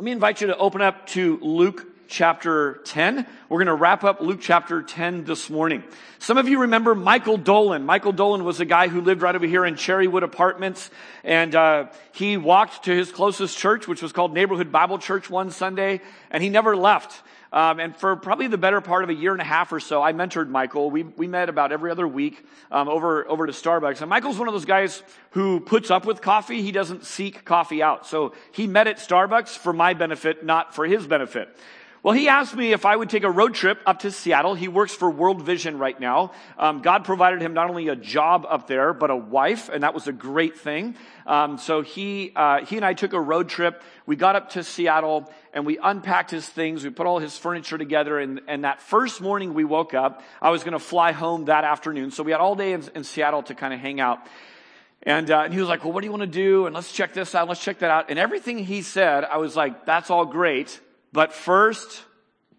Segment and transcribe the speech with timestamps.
[0.00, 3.26] Let me invite you to open up to Luke chapter 10.
[3.48, 5.84] We're going to wrap up Luke chapter 10 this morning.
[6.18, 7.86] Some of you remember Michael Dolan.
[7.86, 10.90] Michael Dolan was a guy who lived right over here in Cherrywood Apartments,
[11.24, 15.50] and uh, he walked to his closest church, which was called Neighborhood Bible Church, one
[15.50, 16.00] Sunday,
[16.30, 17.22] and he never left.
[17.52, 20.02] Um, and for probably the better part of a year and a half or so,
[20.02, 20.90] I mentored Michael.
[20.90, 24.00] We, we met about every other week um, over, over to Starbucks.
[24.00, 26.62] And Michael's one of those guys who puts up with coffee.
[26.62, 28.06] He doesn't seek coffee out.
[28.06, 31.56] So he met at Starbucks for my benefit, not for his benefit.
[32.02, 34.54] Well, he asked me if I would take a road trip up to Seattle.
[34.54, 36.32] He works for World Vision right now.
[36.56, 39.92] Um, God provided him not only a job up there, but a wife, and that
[39.92, 40.96] was a great thing.
[41.26, 43.82] Um, so he, uh, he and I took a road trip.
[44.06, 46.82] We got up to Seattle and we unpacked his things.
[46.84, 48.18] We put all his furniture together.
[48.18, 51.64] And, and that first morning we woke up, I was going to fly home that
[51.64, 52.12] afternoon.
[52.12, 54.26] So we had all day in, in Seattle to kind of hang out.
[55.02, 56.64] And, uh, and, he was like, well, what do you want to do?
[56.64, 57.46] And let's check this out.
[57.46, 58.06] Let's check that out.
[58.08, 60.80] And everything he said, I was like, that's all great.
[61.12, 62.04] But first,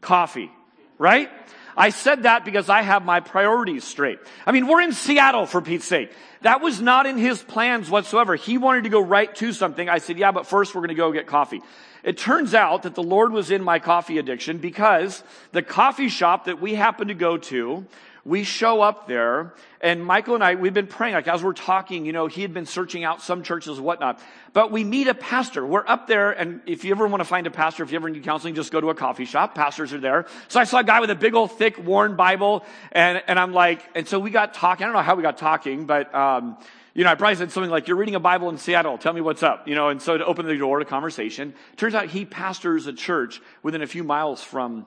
[0.02, 0.52] coffee,
[0.98, 1.30] right?
[1.76, 4.20] I said that because I have my priorities straight.
[4.46, 6.12] I mean, we're in Seattle for Pete's sake.
[6.42, 8.36] That was not in his plans whatsoever.
[8.36, 9.88] He wanted to go right to something.
[9.88, 11.62] I said, yeah, but first we're going to go get coffee.
[12.04, 16.46] It turns out that the Lord was in my coffee addiction because the coffee shop
[16.46, 17.86] that we happened to go to
[18.24, 22.06] we show up there and Michael and I, we've been praying, like as we're talking,
[22.06, 24.20] you know, he had been searching out some churches and whatnot,
[24.54, 25.66] but we meet a pastor.
[25.66, 28.10] We're up there and if you ever want to find a pastor, if you ever
[28.10, 29.56] need counseling, just go to a coffee shop.
[29.56, 30.28] Pastors are there.
[30.50, 33.54] So I saw a guy with a big old thick worn Bible and, and I'm
[33.54, 34.84] like, and so we got talking.
[34.84, 36.58] I don't know how we got talking, but, um,
[36.94, 38.98] you know, I probably said something like, you're reading a Bible in Seattle.
[38.98, 39.68] Tell me what's up.
[39.68, 42.94] You know, and so to open the door to conversation, turns out he pastors a
[42.94, 44.86] church within a few miles from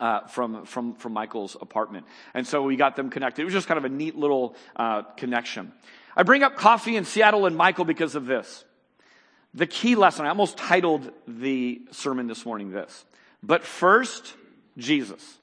[0.00, 2.06] uh, from, from, from Michael's apartment.
[2.34, 3.42] And so we got them connected.
[3.42, 5.72] It was just kind of a neat little uh, connection.
[6.16, 8.64] I bring up coffee in Seattle and Michael because of this.
[9.54, 13.04] The key lesson, I almost titled the sermon this morning this.
[13.42, 14.34] But first,
[14.78, 15.38] Jesus.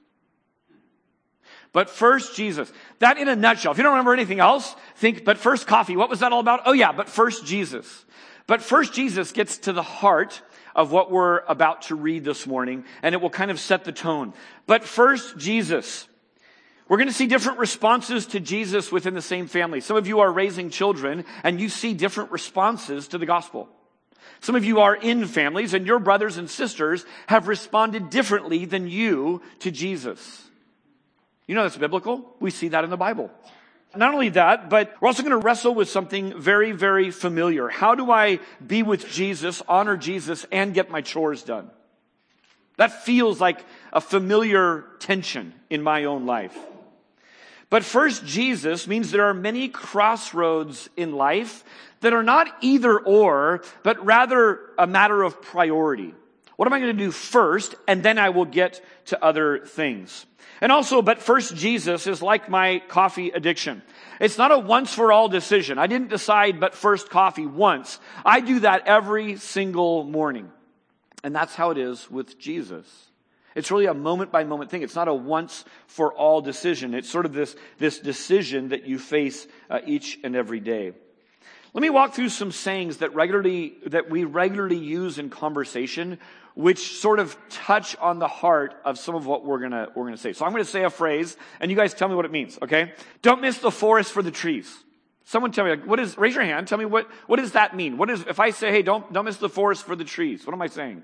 [1.71, 2.71] But first, Jesus.
[2.99, 3.71] That in a nutshell.
[3.71, 5.95] If you don't remember anything else, think, but first coffee.
[5.95, 6.61] What was that all about?
[6.65, 8.05] Oh yeah, but first Jesus.
[8.47, 10.41] But first Jesus gets to the heart
[10.79, 13.91] of what we're about to read this morning, and it will kind of set the
[13.91, 14.33] tone.
[14.65, 16.07] But first, Jesus.
[16.87, 19.81] We're going to see different responses to Jesus within the same family.
[19.81, 23.67] Some of you are raising children, and you see different responses to the gospel.
[24.39, 28.87] Some of you are in families, and your brothers and sisters have responded differently than
[28.87, 30.47] you to Jesus.
[31.45, 32.23] You know that's biblical.
[32.39, 33.29] We see that in the Bible.
[33.95, 37.69] Not only that, but we're also going to wrestle with something very, very familiar.
[37.69, 41.71] How do I be with Jesus, honor Jesus, and get my chores done?
[42.77, 46.57] That feels like a familiar tension in my own life.
[47.69, 51.63] But first, Jesus means there are many crossroads in life
[52.01, 56.13] that are not either or, but rather a matter of priority.
[56.59, 57.75] What am I going to do first?
[57.87, 60.25] And then I will get to other things.
[60.59, 63.81] And also, but first Jesus is like my coffee addiction.
[64.19, 65.77] It's not a once for all decision.
[65.77, 67.97] I didn't decide but first coffee once.
[68.25, 70.51] I do that every single morning.
[71.23, 72.85] And that's how it is with Jesus.
[73.55, 74.81] It's really a moment by moment thing.
[74.81, 76.93] It's not a once for all decision.
[76.93, 80.91] It's sort of this, this decision that you face uh, each and every day.
[81.73, 86.17] Let me walk through some sayings that regularly, that we regularly use in conversation
[86.55, 90.17] which sort of touch on the heart of some of what we're gonna, we're gonna
[90.17, 90.33] say.
[90.33, 92.93] So I'm gonna say a phrase, and you guys tell me what it means, okay?
[93.21, 94.75] Don't miss the forest for the trees.
[95.25, 97.75] Someone tell me, like, what is, raise your hand, tell me what, what does that
[97.75, 97.97] mean?
[97.97, 100.53] What is, if I say, hey, don't, don't miss the forest for the trees, what
[100.53, 101.03] am I saying?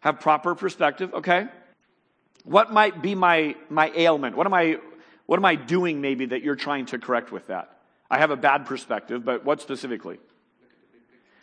[0.00, 1.48] Have proper perspective, okay?
[2.44, 4.36] What might be my, my ailment?
[4.36, 4.78] What am I,
[5.24, 7.73] what am I doing maybe that you're trying to correct with that?
[8.14, 10.20] I have a bad perspective, but what specifically?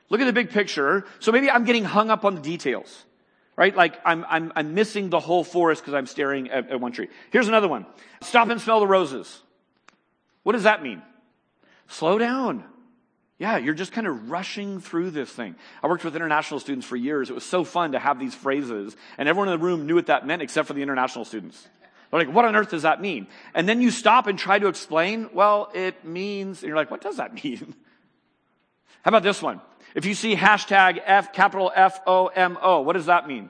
[0.09, 1.03] Look at the big picture.
[1.19, 3.03] So maybe I'm getting hung up on the details,
[3.57, 3.75] right?
[3.75, 7.09] Like I'm, I'm, I'm missing the whole forest because I'm staring at, at one tree.
[7.29, 7.85] Here's another one.
[8.21, 9.41] Stop and smell the roses.
[10.43, 11.01] What does that mean?
[11.89, 12.63] Slow down.
[13.37, 15.55] Yeah, you're just kind of rushing through this thing.
[15.83, 17.29] I worked with international students for years.
[17.29, 20.05] It was so fun to have these phrases, and everyone in the room knew what
[20.05, 21.67] that meant except for the international students.
[22.11, 23.27] They're like, what on earth does that mean?
[23.53, 27.01] And then you stop and try to explain, well, it means, and you're like, what
[27.01, 27.73] does that mean?
[29.03, 29.61] How about this one?
[29.95, 33.49] If you see hashtag F, capital F-O-M-O, what does that mean?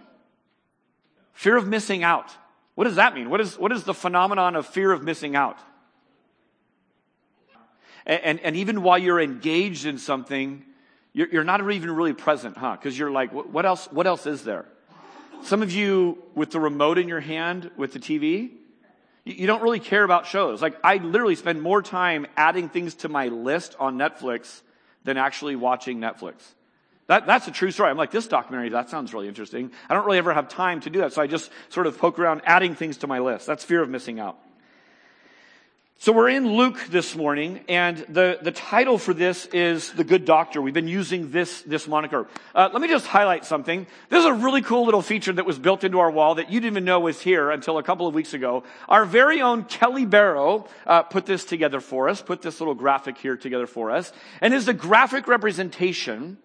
[1.34, 2.32] Fear of missing out.
[2.76, 3.30] What does that mean?
[3.30, 5.58] What is, what is the phenomenon of fear of missing out?
[8.06, 10.64] And, and, and even while you're engaged in something,
[11.14, 12.78] you're, you're not even really present, huh?
[12.78, 14.66] Because you're like, what else, what else is there?
[15.44, 18.52] Some of you with the remote in your hand with the TV,
[19.26, 20.62] you don't really care about shows.
[20.62, 24.62] Like I literally spend more time adding things to my list on Netflix
[25.04, 26.36] than actually watching Netflix.
[27.08, 27.90] That, that's a true story.
[27.90, 29.72] I'm like, this documentary, that sounds really interesting.
[29.90, 31.14] I don't really ever have time to do that.
[31.14, 33.46] So I just sort of poke around adding things to my list.
[33.48, 34.38] That's fear of missing out.
[36.02, 40.26] So we're in Luke this morning, and the, the title for this is The Good
[40.26, 40.60] Doctor.
[40.60, 42.26] We've been using this, this moniker.
[42.56, 43.86] Uh, let me just highlight something.
[44.10, 46.60] This is a really cool little feature that was built into our wall that you
[46.60, 48.64] didn't even know was here until a couple of weeks ago.
[48.90, 53.20] Our very own Kelly Barrow uh, put this together for us, put this little graphic
[53.20, 54.12] here together for us,
[54.42, 56.40] and is a graphic representation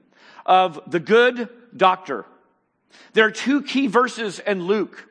[0.45, 2.27] of the Good Doctor.
[3.15, 5.09] There are two key verses in Luke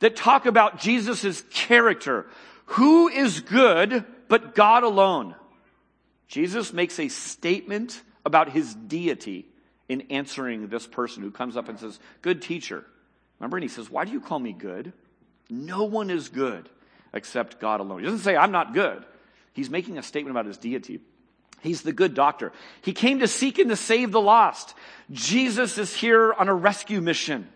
[0.00, 2.26] that talk about Jesus' character,
[2.66, 5.34] who is good but God alone?
[6.28, 9.46] Jesus makes a statement about his deity
[9.88, 12.84] in answering this person who comes up and says, Good teacher.
[13.38, 13.56] Remember?
[13.56, 14.92] And he says, Why do you call me good?
[15.48, 16.68] No one is good
[17.12, 18.00] except God alone.
[18.00, 19.04] He doesn't say, I'm not good.
[19.52, 21.00] He's making a statement about his deity.
[21.62, 22.52] He's the good doctor.
[22.82, 24.74] He came to seek and to save the lost.
[25.10, 27.48] Jesus is here on a rescue mission.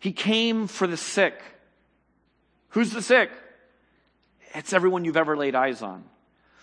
[0.00, 1.40] He came for the sick.
[2.70, 3.30] Who's the sick?
[4.54, 6.04] It's everyone you've ever laid eyes on.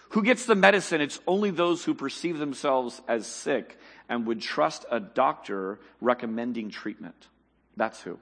[0.09, 1.01] Who gets the medicine?
[1.01, 3.77] It's only those who perceive themselves as sick
[4.07, 7.27] and would trust a doctor recommending treatment.
[7.75, 8.19] That's who.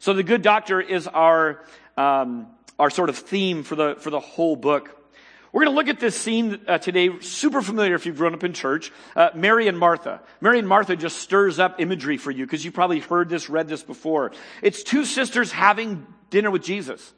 [0.00, 1.64] So the good doctor is our,
[1.96, 2.48] um,
[2.78, 4.96] our sort of theme for the, for the whole book.
[5.52, 8.44] We're going to look at this scene uh, today, super familiar if you've grown up
[8.44, 8.92] in church.
[9.16, 10.20] Uh, Mary and Martha.
[10.40, 13.68] Mary and Martha just stirs up imagery for you because you probably heard this, read
[13.68, 14.32] this before.
[14.62, 17.12] It's two sisters having dinner with Jesus.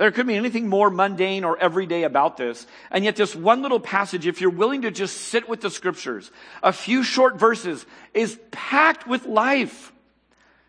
[0.00, 2.66] There could be anything more mundane or everyday about this.
[2.90, 6.30] And yet this one little passage, if you're willing to just sit with the scriptures,
[6.62, 9.92] a few short verses is packed with life.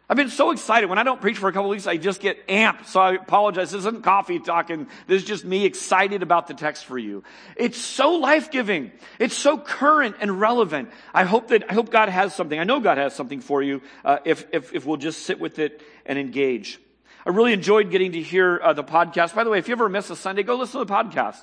[0.10, 0.90] I've been so excited.
[0.90, 2.88] When I don't preach for a couple weeks, I just get amped.
[2.88, 3.72] So I apologize.
[3.72, 4.88] This isn't coffee talking.
[5.08, 7.24] This is just me excited about the text for you.
[7.56, 8.92] It's so life-giving.
[9.18, 10.90] It's so current and relevant.
[11.14, 12.60] I hope that, I hope God has something.
[12.60, 15.58] I know God has something for you, uh, if, if, if we'll just sit with
[15.58, 16.82] it and engage.
[17.24, 19.36] I really enjoyed getting to hear uh, the podcast.
[19.36, 21.38] By the way, if you ever miss a Sunday, go listen to the podcast.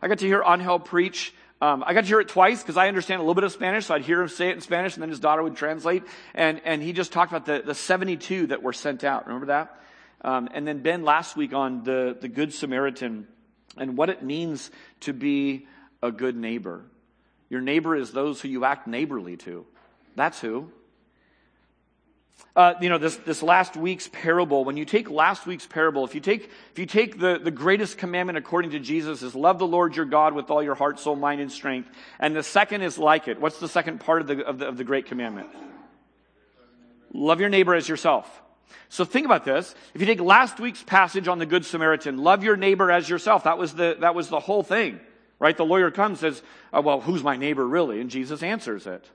[0.00, 1.34] I got to hear Angel preach.
[1.60, 3.84] Um, I got to hear it twice because I understand a little bit of Spanish,
[3.86, 6.04] so I'd hear him say it in Spanish, and then his daughter would translate.
[6.34, 9.26] And and he just talked about the the 72 that were sent out.
[9.26, 9.78] Remember that?
[10.22, 13.26] Um, and then Ben last week on the the Good Samaritan
[13.76, 14.70] and what it means
[15.00, 15.66] to be
[16.02, 16.82] a good neighbor.
[17.50, 19.66] Your neighbor is those who you act neighborly to.
[20.16, 20.72] That's who.
[22.56, 26.16] Uh, you know, this, this last week's parable, when you take last week's parable, if
[26.16, 29.66] you take, if you take the, the greatest commandment according to Jesus is love the
[29.66, 31.88] Lord your God with all your heart, soul, mind, and strength.
[32.18, 33.40] And the second is like it.
[33.40, 35.48] What's the second part of the, of the, of the great commandment?
[37.12, 38.42] Love your neighbor as yourself.
[38.88, 39.74] So think about this.
[39.94, 43.44] If you take last week's passage on the Good Samaritan, love your neighbor as yourself.
[43.44, 44.98] That was the, that was the whole thing,
[45.38, 45.56] right?
[45.56, 48.00] The lawyer comes says, oh, well, who's my neighbor really?
[48.00, 49.08] And Jesus answers it.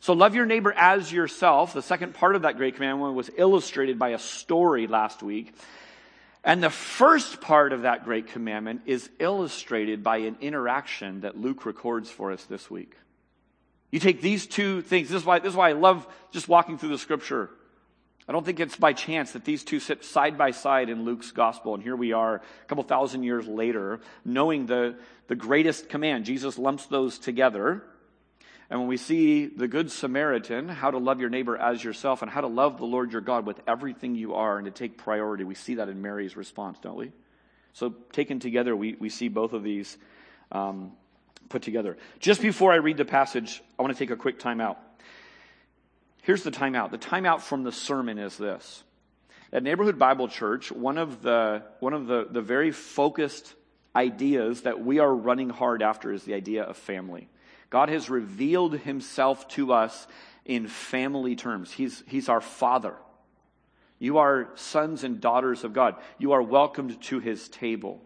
[0.00, 1.74] So love your neighbor as yourself.
[1.74, 5.54] The second part of that great commandment was illustrated by a story last week.
[6.42, 11.66] And the first part of that great commandment is illustrated by an interaction that Luke
[11.66, 12.96] records for us this week.
[13.90, 15.10] You take these two things.
[15.10, 17.50] This is why, this is why I love just walking through the scripture.
[18.26, 21.32] I don't think it's by chance that these two sit side by side in Luke's
[21.32, 21.74] gospel.
[21.74, 24.94] And here we are a couple thousand years later, knowing the,
[25.26, 26.24] the greatest command.
[26.24, 27.82] Jesus lumps those together.
[28.70, 32.30] And when we see the Good Samaritan, how to love your neighbor as yourself, and
[32.30, 35.42] how to love the Lord your God with everything you are and to take priority,
[35.42, 37.10] we see that in Mary's response, don't we?
[37.72, 39.98] So, taken together, we, we see both of these
[40.52, 40.92] um,
[41.48, 41.96] put together.
[42.20, 44.76] Just before I read the passage, I want to take a quick timeout.
[46.22, 46.92] Here's the timeout.
[46.92, 48.84] The timeout from the sermon is this.
[49.52, 53.52] At Neighborhood Bible Church, one of the, one of the, the very focused
[53.96, 57.28] ideas that we are running hard after is the idea of family.
[57.70, 60.06] God has revealed himself to us
[60.44, 61.70] in family terms.
[61.70, 62.94] He's, he's our father.
[64.00, 65.94] You are sons and daughters of God.
[66.18, 68.00] You are welcomed to his table.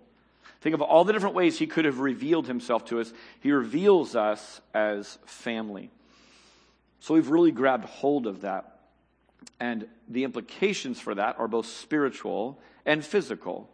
[0.61, 3.13] Think of all the different ways he could have revealed himself to us.
[3.41, 5.91] He reveals us as family.
[7.01, 8.81] So we've really grabbed hold of that.
[9.61, 13.71] And the implications for that are both spiritual and physical.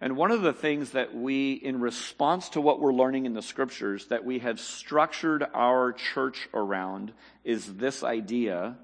[0.00, 3.42] And one of the things that we, in response to what we're learning in the
[3.42, 7.12] scriptures, that we have structured our church around
[7.44, 8.76] is this idea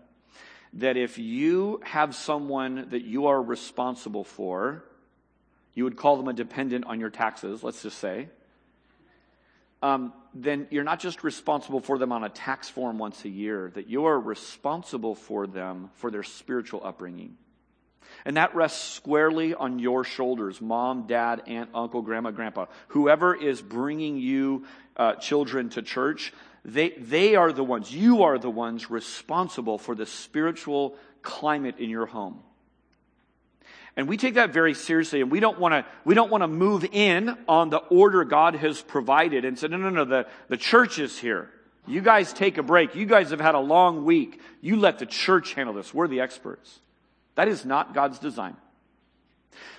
[0.74, 4.84] that if you have someone that you are responsible for,
[5.74, 8.28] you would call them a dependent on your taxes, let's just say,
[9.82, 13.70] um, then you're not just responsible for them on a tax form once a year,
[13.74, 17.36] that you are responsible for them for their spiritual upbringing.
[18.24, 22.66] And that rests squarely on your shoulders mom, dad, aunt, uncle, grandma, grandpa.
[22.88, 24.64] Whoever is bringing you
[24.96, 26.32] uh, children to church,
[26.64, 31.90] they, they are the ones, you are the ones responsible for the spiritual climate in
[31.90, 32.40] your home.
[33.96, 36.48] And we take that very seriously and we don't want to, we don't want to
[36.48, 40.56] move in on the order God has provided and say, no, no, no, the, the
[40.58, 41.50] church is here.
[41.86, 42.94] You guys take a break.
[42.94, 44.40] You guys have had a long week.
[44.60, 45.94] You let the church handle this.
[45.94, 46.80] We're the experts.
[47.36, 48.56] That is not God's design.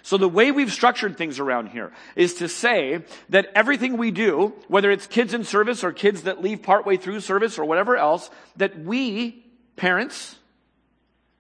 [0.02, 4.54] So the way we've structured things around here is to say that everything we do,
[4.68, 8.30] whether it's kids in service or kids that leave partway through service or whatever else,
[8.56, 9.44] that we,
[9.76, 10.38] parents,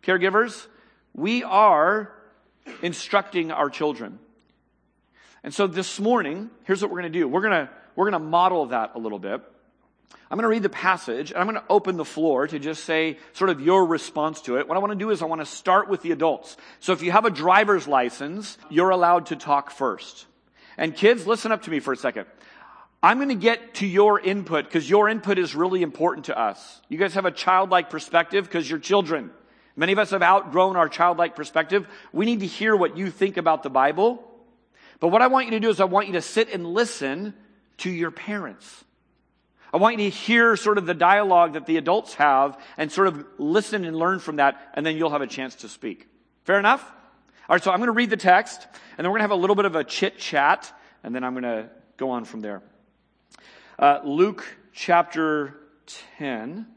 [0.04, 0.68] caregivers,
[1.14, 2.12] we are
[2.82, 4.20] instructing our children.
[5.44, 7.28] And so this morning, here's what we're going to do.
[7.28, 9.42] We're going to, we're going to model that a little bit.
[10.30, 12.84] I'm going to read the passage and I'm going to open the floor to just
[12.84, 14.68] say sort of your response to it.
[14.68, 16.58] What I want to do is I want to start with the adults.
[16.80, 20.26] So if you have a driver's license, you're allowed to talk first.
[20.78, 22.26] And kids, listen up to me for a second.
[23.02, 26.82] I'm going to get to your input because your input is really important to us.
[26.90, 29.32] You guys have a childlike perspective because you're children.
[29.78, 31.88] Many of us have outgrown our childlike perspective.
[32.12, 34.24] We need to hear what you think about the Bible.
[35.00, 37.36] But what I want you to do is I want you to sit and listen
[37.78, 38.84] to your parents.
[39.74, 43.08] I want you to hear sort of the dialogue that the adults have and sort
[43.08, 46.08] of listen and learn from that, and then you'll have a chance to speak.
[46.46, 46.84] Fair enough?
[47.50, 48.66] All right, so I'm going to read the text,
[48.98, 50.72] and then we're going to have a little bit of a chit chat,
[51.04, 52.62] and then I'm going to go on from there.
[53.78, 55.60] Uh, Luke chapter
[56.18, 56.68] 10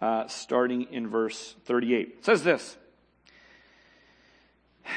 [0.00, 2.16] uh, starting in verse 38.
[2.18, 2.76] It says this.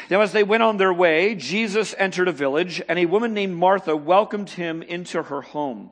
[0.10, 3.56] Now, as they went on their way, Jesus entered a village, and a woman named
[3.56, 5.92] Martha welcomed him into her home.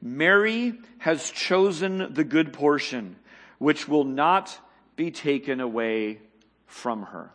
[0.00, 3.16] Mary has chosen the good portion,
[3.58, 4.56] which will not
[4.96, 6.20] be taken away
[6.66, 7.30] from her.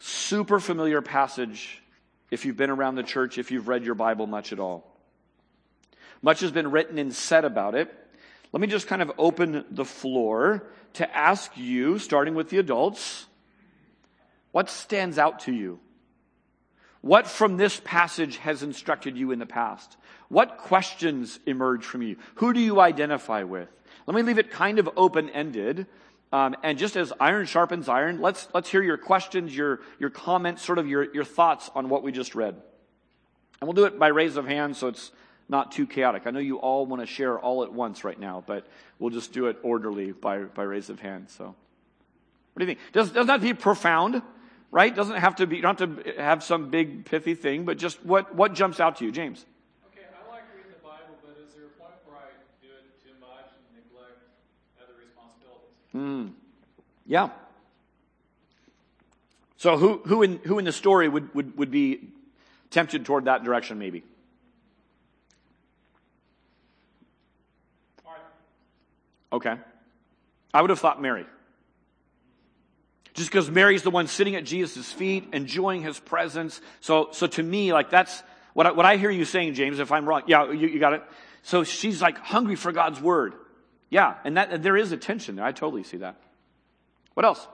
[0.00, 1.82] Super familiar passage
[2.30, 4.90] if you've been around the church, if you've read your Bible much at all.
[6.20, 7.94] Much has been written and said about it.
[8.52, 13.26] Let me just kind of open the floor to ask you, starting with the adults,
[14.52, 15.80] what stands out to you?
[17.04, 19.98] What from this passage has instructed you in the past?
[20.30, 22.16] What questions emerge from you?
[22.36, 23.68] Who do you identify with?
[24.06, 25.86] Let me leave it kind of open ended.
[26.32, 30.62] Um, and just as iron sharpens iron, let's, let's hear your questions, your, your comments,
[30.62, 32.54] sort of your, your thoughts on what we just read.
[33.60, 35.12] And we'll do it by raise of hands so it's
[35.46, 36.22] not too chaotic.
[36.24, 38.66] I know you all want to share all at once right now, but
[38.98, 41.34] we'll just do it orderly by, by raise of hands.
[41.36, 42.78] So, what do you think?
[42.94, 44.22] Does, doesn't have be profound,
[44.74, 44.92] right?
[44.92, 48.04] Doesn't have to be, you don't have to have some big pithy thing, but just
[48.04, 49.46] what, what jumps out to you, James?
[49.92, 53.00] Okay, I like reading the Bible, but is there a point where I do it
[53.00, 54.18] too much and neglect
[54.82, 55.94] other responsibilities?
[55.94, 56.32] Mm.
[57.06, 57.28] Yeah.
[59.58, 62.08] So who, who in, who in the story would, would, would be
[62.70, 64.02] tempted toward that direction maybe?
[69.32, 69.54] Okay.
[70.52, 71.26] I would have thought Mary.
[73.14, 76.60] Just because Mary's the one sitting at Jesus' feet, enjoying his presence.
[76.80, 79.92] So, so to me, like that's what I, what I hear you saying, James, if
[79.92, 80.22] I'm wrong.
[80.26, 81.02] Yeah, you, you got it.
[81.42, 83.34] So she's like hungry for God's word.
[83.88, 85.44] Yeah, and that there is a tension there.
[85.44, 86.16] I totally see that.
[87.14, 87.46] What else?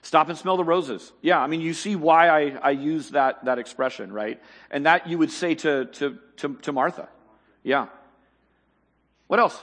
[0.00, 1.12] Stop and smell the roses.
[1.20, 4.40] Yeah, I mean, you see why I, I use that, that expression, right?
[4.70, 7.08] And that you would say to, to, to, to Martha.
[7.62, 7.86] Yeah.
[9.26, 9.62] What else?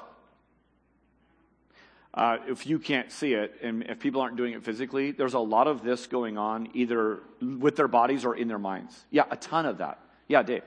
[2.14, 5.40] Uh, if you can't see it, and if people aren't doing it physically, there's a
[5.40, 9.06] lot of this going on either with their bodies or in their minds.
[9.12, 10.00] Yeah, a ton of that.
[10.28, 10.64] Yeah, Dave.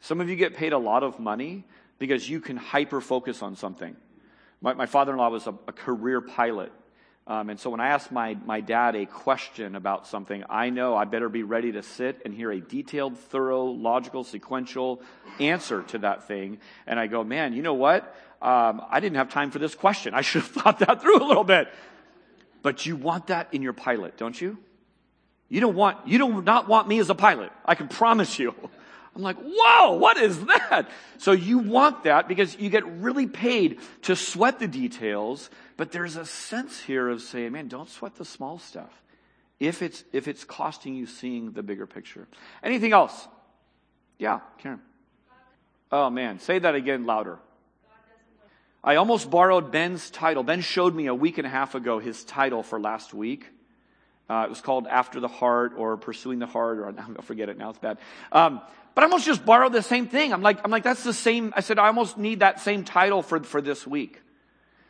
[0.00, 1.64] Some of you get paid a lot of money
[1.98, 3.96] because you can hyper focus on something.
[4.60, 6.72] My, my father in law was a, a, career pilot.
[7.28, 10.96] Um, and so when I ask my, my dad a question about something, I know
[10.96, 15.02] I better be ready to sit and hear a detailed, thorough, logical, sequential
[15.38, 16.58] answer to that thing.
[16.86, 18.14] And I go, man, you know what?
[18.40, 20.14] um, I didn't have time for this question.
[20.14, 21.68] I should have thought that through a little bit.
[22.62, 24.58] But you want that in your pilot, don't you?
[25.48, 27.50] You don't want, you do not not want me as a pilot.
[27.64, 28.54] I can promise you.
[29.18, 30.88] I'm like, whoa, what is that?
[31.18, 36.14] So you want that because you get really paid to sweat the details, but there's
[36.14, 39.02] a sense here of saying, man, don't sweat the small stuff.
[39.58, 42.28] If it's, if it's costing you seeing the bigger picture.
[42.62, 43.26] Anything else?
[44.18, 44.80] Yeah, Karen.
[45.90, 47.40] Oh man, say that again louder.
[48.84, 50.44] I almost borrowed Ben's title.
[50.44, 53.46] Ben showed me a week and a half ago his title for last week.
[54.30, 57.56] Uh, it was called After the Heart or Pursuing the Heart, or I forget it
[57.56, 57.98] now, it's bad.
[58.30, 58.60] Um,
[58.98, 60.32] but I almost just borrowed the same thing.
[60.32, 61.52] I'm like, I'm like, that's the same.
[61.54, 64.20] I said, I almost need that same title for, for this week.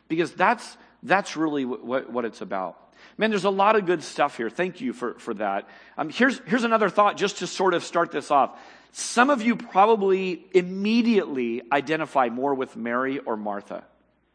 [0.09, 2.81] Because that's, that's really what, what it's about.
[3.19, 4.49] Man, there's a lot of good stuff here.
[4.49, 5.69] Thank you for, for that.
[5.99, 8.59] Um, here's, here's another thought just to sort of start this off.
[8.93, 13.85] Some of you probably immediately identify more with Mary or Martha.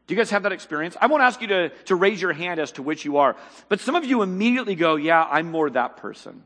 [0.06, 0.96] Do you guys have that experience?
[1.02, 3.36] I won't ask you to, to raise your hand as to which you are,
[3.70, 6.44] but some of you immediately go, yeah, I'm more that person.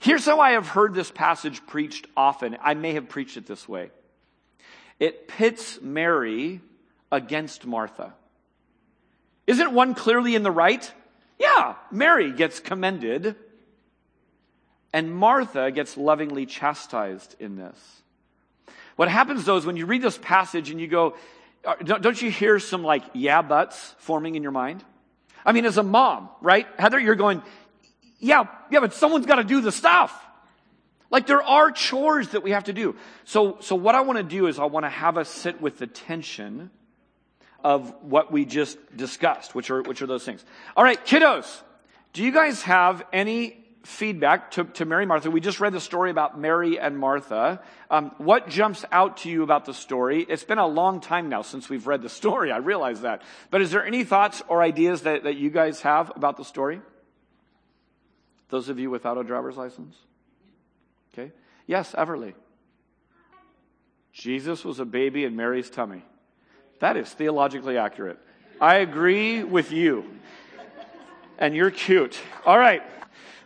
[0.00, 2.56] Here's how I have heard this passage preached often.
[2.62, 3.90] I may have preached it this way.
[5.00, 6.60] It pits Mary
[7.10, 8.14] against Martha.
[9.46, 10.90] Isn't one clearly in the right?
[11.38, 13.36] Yeah, Mary gets commended,
[14.92, 18.02] and Martha gets lovingly chastised in this.
[18.96, 21.16] What happens though is when you read this passage and you go,
[21.84, 24.84] don't you hear some like yeah buts forming in your mind?
[25.44, 26.66] I mean, as a mom, right?
[26.78, 27.42] Heather, you're going,
[28.24, 30.18] yeah, yeah, but someone's got to do the stuff.
[31.10, 32.96] Like there are chores that we have to do.
[33.24, 35.78] So, so what I want to do is I want to have us sit with
[35.78, 36.70] the tension
[37.62, 40.42] of what we just discussed, which are, which are those things.
[40.74, 41.60] All right, kiddos,
[42.14, 45.30] do you guys have any feedback to, to Mary Martha.
[45.30, 47.60] We just read the story about Mary and Martha.
[47.90, 50.24] Um, what jumps out to you about the story?
[50.26, 52.50] It's been a long time now since we've read the story.
[52.50, 53.20] I realize that.
[53.50, 56.80] But is there any thoughts or ideas that, that you guys have about the story?
[58.48, 59.96] Those of you without a driver's license?
[61.12, 61.32] Okay.
[61.66, 62.34] Yes, Everly.
[64.12, 66.04] Jesus was a baby in Mary's tummy.
[66.80, 68.18] That is theologically accurate.
[68.60, 70.04] I agree with you.
[71.38, 72.18] And you're cute.
[72.46, 72.82] All right.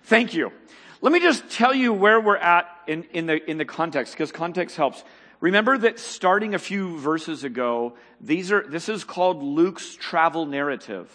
[0.04, 0.52] Thank you.
[1.00, 4.32] Let me just tell you where we're at in, in the, in the context, because
[4.32, 5.02] context helps.
[5.40, 11.08] Remember that starting a few verses ago, these are, this is called Luke's travel narrative.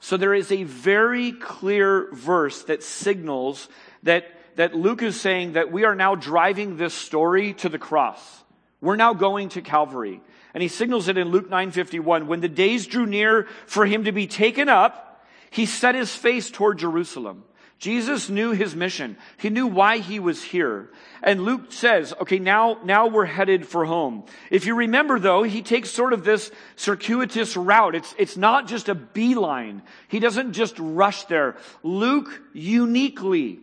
[0.00, 3.68] So there is a very clear verse that signals
[4.04, 8.44] that, that Luke is saying that we are now driving this story to the cross.
[8.80, 10.20] We're now going to Calvary.
[10.54, 12.26] And he signals it in Luke 9:51.
[12.26, 16.50] When the days drew near for him to be taken up, he set his face
[16.50, 17.44] toward Jerusalem.
[17.78, 19.16] Jesus knew his mission.
[19.36, 20.90] He knew why he was here.
[21.22, 24.24] And Luke says, okay, now, now we're headed for home.
[24.50, 27.94] If you remember though, he takes sort of this circuitous route.
[27.94, 29.82] It's, it's not just a beeline.
[30.08, 31.56] He doesn't just rush there.
[31.84, 33.60] Luke uniquely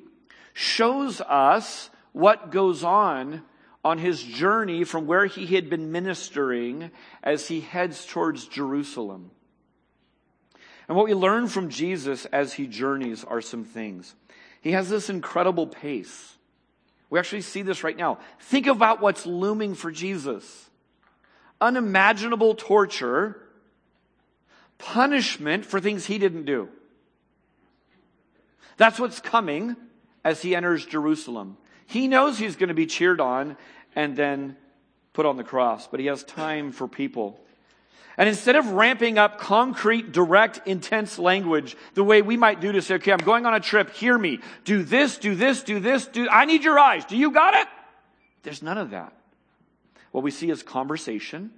[0.54, 3.44] shows us what goes on
[3.84, 6.90] on his journey from where he had been ministering
[7.22, 9.32] as he heads towards Jerusalem.
[10.88, 14.16] And what we learn from Jesus as he journeys are some things.
[14.62, 16.38] He has this incredible pace.
[17.10, 18.20] We actually see this right now.
[18.40, 20.70] Think about what's looming for Jesus.
[21.62, 23.42] Unimaginable torture,
[24.78, 26.70] punishment for things he didn't do.
[28.78, 29.76] That's what's coming
[30.24, 31.58] as he enters Jerusalem.
[31.86, 33.58] He knows he's going to be cheered on
[33.96, 34.58] and then
[35.14, 37.40] put on the cross, but he has time for people.
[38.18, 42.82] And instead of ramping up concrete, direct, intense language the way we might do to
[42.82, 44.40] say, okay, I'm going on a trip, hear me.
[44.64, 47.06] Do this, do this, do this, do, I need your eyes.
[47.06, 47.68] Do you got it?
[48.44, 49.12] There's none of that.
[50.12, 51.52] What we see is conversation,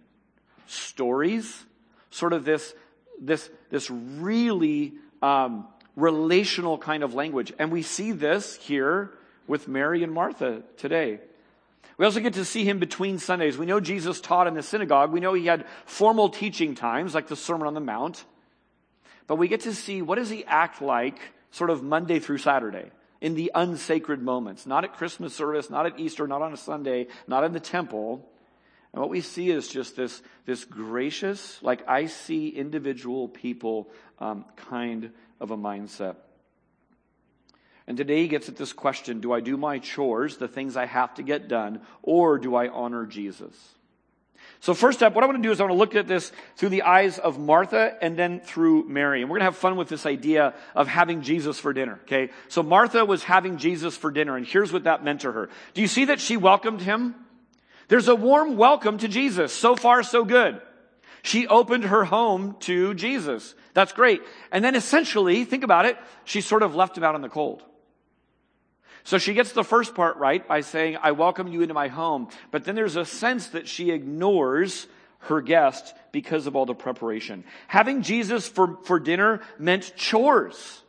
[0.66, 1.64] stories,
[2.10, 2.74] sort of this,
[3.22, 5.68] this, this really, um,
[5.98, 7.52] relational kind of language.
[7.60, 9.12] And we see this here
[9.48, 11.20] with Mary and Martha today.
[11.98, 13.58] We also get to see him between Sundays.
[13.58, 15.12] We know Jesus taught in the synagogue.
[15.12, 18.24] We know he had formal teaching times, like the Sermon on the Mount.
[19.26, 21.20] But we get to see what does he act like
[21.52, 24.68] sort of Monday through Saturday in the unsacred moments.
[24.68, 28.30] Not at Christmas service, not at Easter, not on a Sunday, not in the temple.
[28.94, 34.46] And what we see is just this, this gracious, like I see individual people um,
[34.56, 36.16] kind of a mindset.
[37.88, 40.86] And today he gets at this question do I do my chores, the things I
[40.86, 43.56] have to get done, or do I honor Jesus?
[44.60, 46.32] So, first up, what I want to do is I want to look at this
[46.56, 49.22] through the eyes of Martha and then through Mary.
[49.22, 52.32] And we're going to have fun with this idea of having Jesus for dinner, okay?
[52.48, 55.50] So, Martha was having Jesus for dinner, and here's what that meant to her.
[55.74, 57.16] Do you see that she welcomed him?
[57.88, 59.54] There's a warm welcome to Jesus.
[59.54, 60.62] So far, so good.
[61.22, 63.54] She opened her home to Jesus.
[63.74, 64.22] That's great.
[64.52, 67.64] And then essentially, think about it, she sort of left him out in the cold.
[69.08, 72.28] So she gets the first part right by saying, I welcome you into my home.
[72.52, 74.86] But then there's a sense that she ignores
[75.20, 77.46] her guest because of all the preparation.
[77.70, 80.82] Having Jesus for, for dinner meant chores.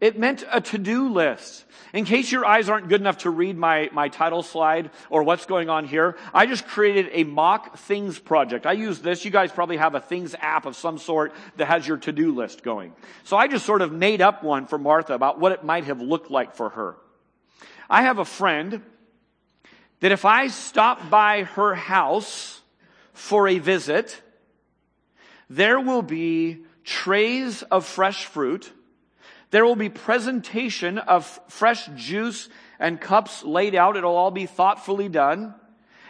[0.00, 1.66] It meant a to-do list.
[1.92, 5.46] In case your eyes aren't good enough to read my, my title slide or what's
[5.46, 8.66] going on here, I just created a mock things project.
[8.66, 9.24] I use this.
[9.24, 12.64] You guys probably have a things app of some sort that has your to-do list
[12.64, 12.92] going.
[13.22, 16.00] So I just sort of made up one for Martha about what it might have
[16.00, 16.96] looked like for her.
[17.90, 18.80] I have a friend
[20.00, 22.62] that if I stop by her house
[23.12, 24.22] for a visit,
[25.50, 28.72] there will be trays of fresh fruit
[29.50, 32.48] there will be presentation of fresh juice
[32.78, 33.96] and cups laid out.
[33.96, 35.54] It'll all be thoughtfully done.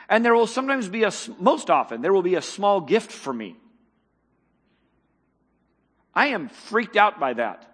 [0.09, 3.33] And there will sometimes be a, most often, there will be a small gift for
[3.33, 3.57] me.
[6.15, 7.67] I am freaked out by that.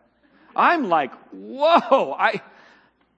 [0.55, 2.43] I'm like, whoa, I,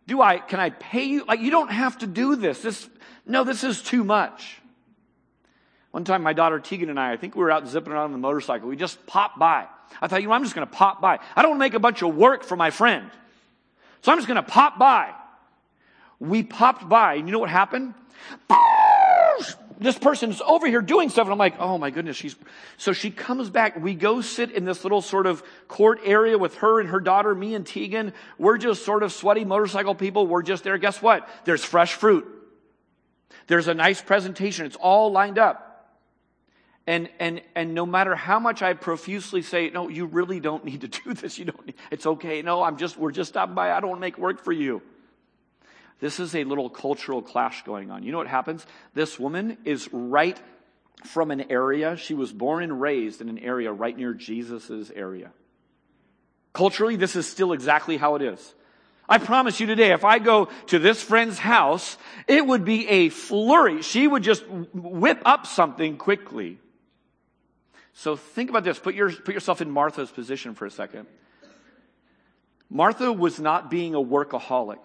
[0.08, 1.26] do I, can I pay you?
[1.26, 2.62] Like, you don't have to do this.
[2.62, 2.88] This,
[3.26, 4.56] no, this is too much.
[5.90, 8.12] One time, my daughter Tegan and I, I think we were out zipping around on
[8.12, 8.68] the motorcycle.
[8.68, 9.66] We just popped by.
[10.00, 11.18] I thought, you know, I'm just going to pop by.
[11.36, 13.10] I don't make a bunch of work for my friend.
[14.00, 15.12] So I'm just going to pop by.
[16.18, 17.92] We popped by, and you know what happened?
[19.80, 22.34] This person's over here doing stuff, and I'm like, oh my goodness, she's.
[22.78, 23.78] So she comes back.
[23.78, 27.32] We go sit in this little sort of court area with her and her daughter,
[27.34, 28.12] me and Tegan.
[28.38, 30.26] We're just sort of sweaty motorcycle people.
[30.26, 30.78] We're just there.
[30.78, 31.28] Guess what?
[31.44, 32.26] There's fresh fruit.
[33.46, 34.66] There's a nice presentation.
[34.66, 35.64] It's all lined up.
[36.88, 40.80] And, and, and no matter how much I profusely say, no, you really don't need
[40.80, 41.38] to do this.
[41.38, 42.42] You don't need, it's okay.
[42.42, 43.72] No, I'm just, we're just stopping by.
[43.72, 44.82] I don't want to make work for you.
[46.00, 48.02] This is a little cultural clash going on.
[48.02, 48.64] You know what happens?
[48.94, 50.40] This woman is right
[51.04, 51.96] from an area.
[51.96, 55.30] She was born and raised in an area right near Jesus' area.
[56.52, 58.54] Culturally, this is still exactly how it is.
[59.08, 63.08] I promise you today, if I go to this friend's house, it would be a
[63.08, 63.82] flurry.
[63.82, 66.58] She would just whip up something quickly.
[67.94, 68.78] So think about this.
[68.78, 71.06] Put, your, put yourself in Martha's position for a second.
[72.70, 74.84] Martha was not being a workaholic.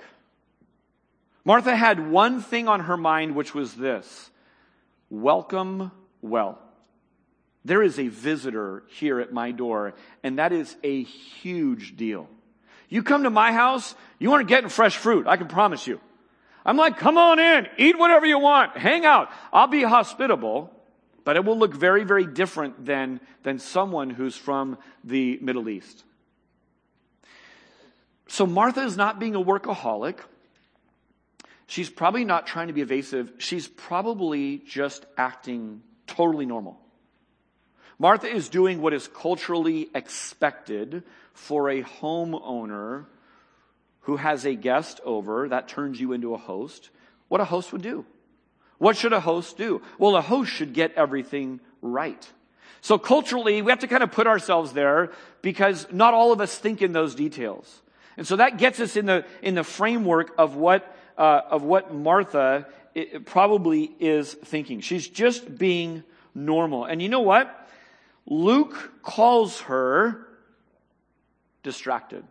[1.45, 4.31] Martha had one thing on her mind, which was this
[5.09, 6.59] welcome well.
[7.65, 12.27] There is a visitor here at my door, and that is a huge deal.
[12.89, 15.99] You come to my house, you aren't getting fresh fruit, I can promise you.
[16.65, 19.29] I'm like, come on in, eat whatever you want, hang out.
[19.51, 20.71] I'll be hospitable.
[21.25, 26.03] But it will look very, very different than, than someone who's from the Middle East.
[28.27, 30.19] So Martha is not being a workaholic.
[31.67, 33.31] She's probably not trying to be evasive.
[33.37, 36.79] She's probably just acting totally normal.
[37.99, 43.05] Martha is doing what is culturally expected for a homeowner
[44.01, 46.89] who has a guest over that turns you into a host.
[47.29, 48.05] What a host would do.
[48.77, 49.81] What should a host do?
[49.97, 52.29] Well, a host should get everything right.
[52.81, 56.57] So culturally, we have to kind of put ourselves there because not all of us
[56.57, 57.81] think in those details.
[58.17, 61.93] And so that gets us in the, in the framework of what, uh, of what
[61.93, 62.67] Martha
[63.25, 64.81] probably is thinking.
[64.81, 66.03] She's just being
[66.35, 66.85] normal.
[66.85, 67.69] And you know what?
[68.25, 70.27] Luke calls her
[71.63, 72.23] distracted.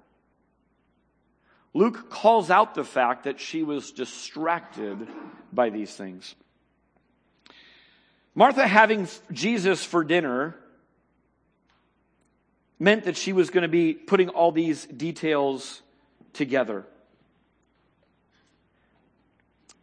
[1.74, 5.08] Luke calls out the fact that she was distracted
[5.52, 6.34] by these things.
[8.34, 10.56] Martha having Jesus for dinner
[12.78, 15.82] meant that she was going to be putting all these details
[16.32, 16.84] together.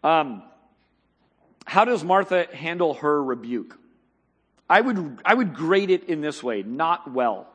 [0.04, 0.44] Um,
[1.66, 3.78] how does Martha handle her rebuke?
[4.70, 7.48] I would, I would grade it in this way, not well.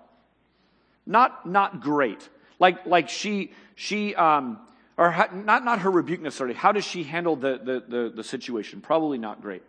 [1.06, 2.28] Not, not great.
[2.58, 4.58] Like, like she, she, um,
[4.96, 6.54] or not, not her rebuke necessarily.
[6.54, 8.80] How does she handle the, the, the, the situation?
[8.80, 9.62] Probably not great.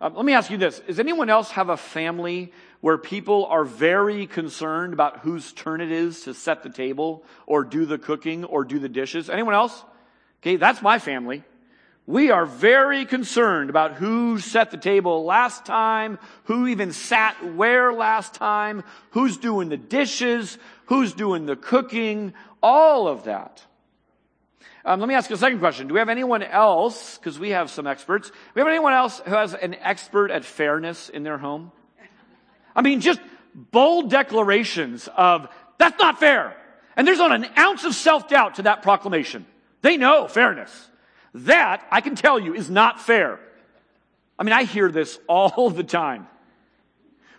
[0.00, 0.80] Um, let me ask you this.
[0.80, 5.92] Does anyone else have a family where people are very concerned about whose turn it
[5.92, 9.28] is to set the table or do the cooking or do the dishes?
[9.28, 9.84] Anyone else?
[10.42, 11.44] Okay, that's my family.
[12.06, 17.92] We are very concerned about who set the table last time, who even sat where
[17.92, 23.64] last time, who's doing the dishes, who's doing the cooking, all of that.
[24.84, 25.88] Um, let me ask a second question.
[25.88, 29.20] Do we have anyone else, because we have some experts, do we have anyone else
[29.24, 31.70] who has an expert at fairness in their home?
[32.74, 33.20] I mean, just
[33.54, 36.56] bold declarations of, that's not fair.
[36.96, 39.46] And there's not an ounce of self-doubt to that proclamation.
[39.82, 40.89] They know fairness.
[41.34, 43.38] That, I can tell you, is not fair.
[44.38, 46.26] I mean, I hear this all the time.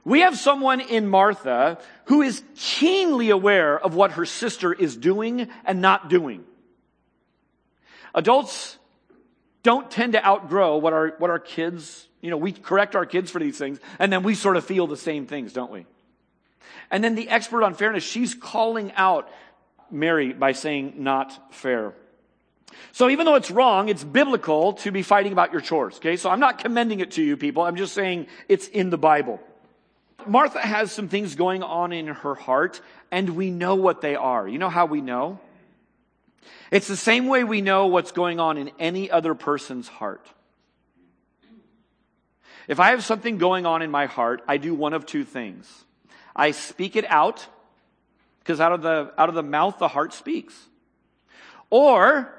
[0.04, 5.48] We have someone in Martha who is keenly aware of what her sister is doing
[5.64, 6.44] and not doing.
[8.16, 8.78] Adults
[9.64, 13.30] don't tend to outgrow what our, what our kids, you know, we correct our kids
[13.30, 15.86] for these things, and then we sort of feel the same things, don't we?
[16.90, 19.30] And then the expert on fairness, she's calling out
[19.92, 21.94] Mary by saying not fair.
[22.92, 25.98] So even though it's wrong, it's biblical to be fighting about your chores.
[25.98, 26.18] Okay.
[26.18, 27.64] So I'm not commending it to you people.
[27.64, 29.40] I'm just saying it's in the Bible.
[30.26, 32.82] Martha has some things going on in her heart
[33.12, 34.48] and we know what they are.
[34.48, 35.40] You know how we know?
[36.72, 40.26] It's the same way we know what's going on in any other person's heart.
[42.68, 45.68] If I have something going on in my heart, I do one of two things.
[46.34, 47.46] I speak it out,
[48.40, 50.56] because out of the, out of the mouth, the heart speaks.
[51.70, 52.34] Or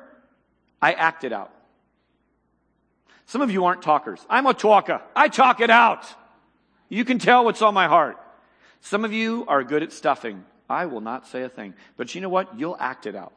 [0.83, 1.53] I act it out.
[3.27, 4.21] Some of you aren't talkers.
[4.29, 5.01] I'm a talker.
[5.17, 6.05] I talk it out.
[6.89, 8.19] You can tell what's on my heart.
[8.81, 10.45] Some of you are good at stuffing.
[10.69, 11.75] I will not say a thing.
[11.97, 12.59] But you know what?
[12.59, 13.33] You'll act it out.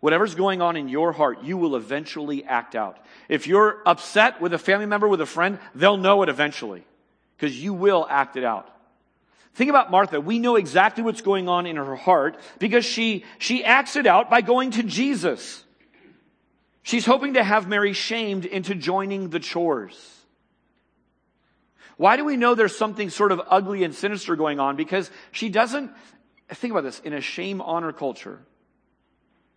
[0.00, 2.98] Whatever's going on in your heart, you will eventually act out.
[3.28, 6.84] If you're upset with a family member, with a friend, they'll know it eventually.
[7.36, 8.68] Because you will act it out.
[9.54, 10.20] Think about Martha.
[10.20, 14.30] We know exactly what's going on in her heart because she, she acts it out
[14.30, 15.62] by going to Jesus.
[16.82, 20.18] She's hoping to have Mary shamed into joining the chores.
[21.96, 24.76] Why do we know there's something sort of ugly and sinister going on?
[24.76, 25.92] Because she doesn't,
[26.50, 28.40] think about this, in a shame honor culture,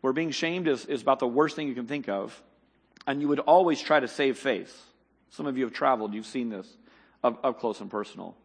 [0.02, 2.40] where being shamed is, is about the worst thing you can think of,
[3.08, 4.72] and you would always try to save face.
[5.32, 6.68] Some of you have traveled, you've seen this
[7.24, 8.36] up, up close and personal.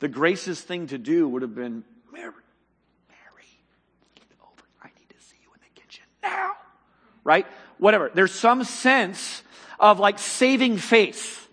[0.00, 2.32] The gracious thing to do would have been, Mary,
[3.08, 3.48] Mary,
[4.16, 4.64] get over.
[4.82, 6.52] I need to see you in the kitchen now.
[7.22, 7.46] Right?
[7.78, 8.10] Whatever.
[8.12, 9.42] There's some sense
[9.78, 11.46] of like saving face.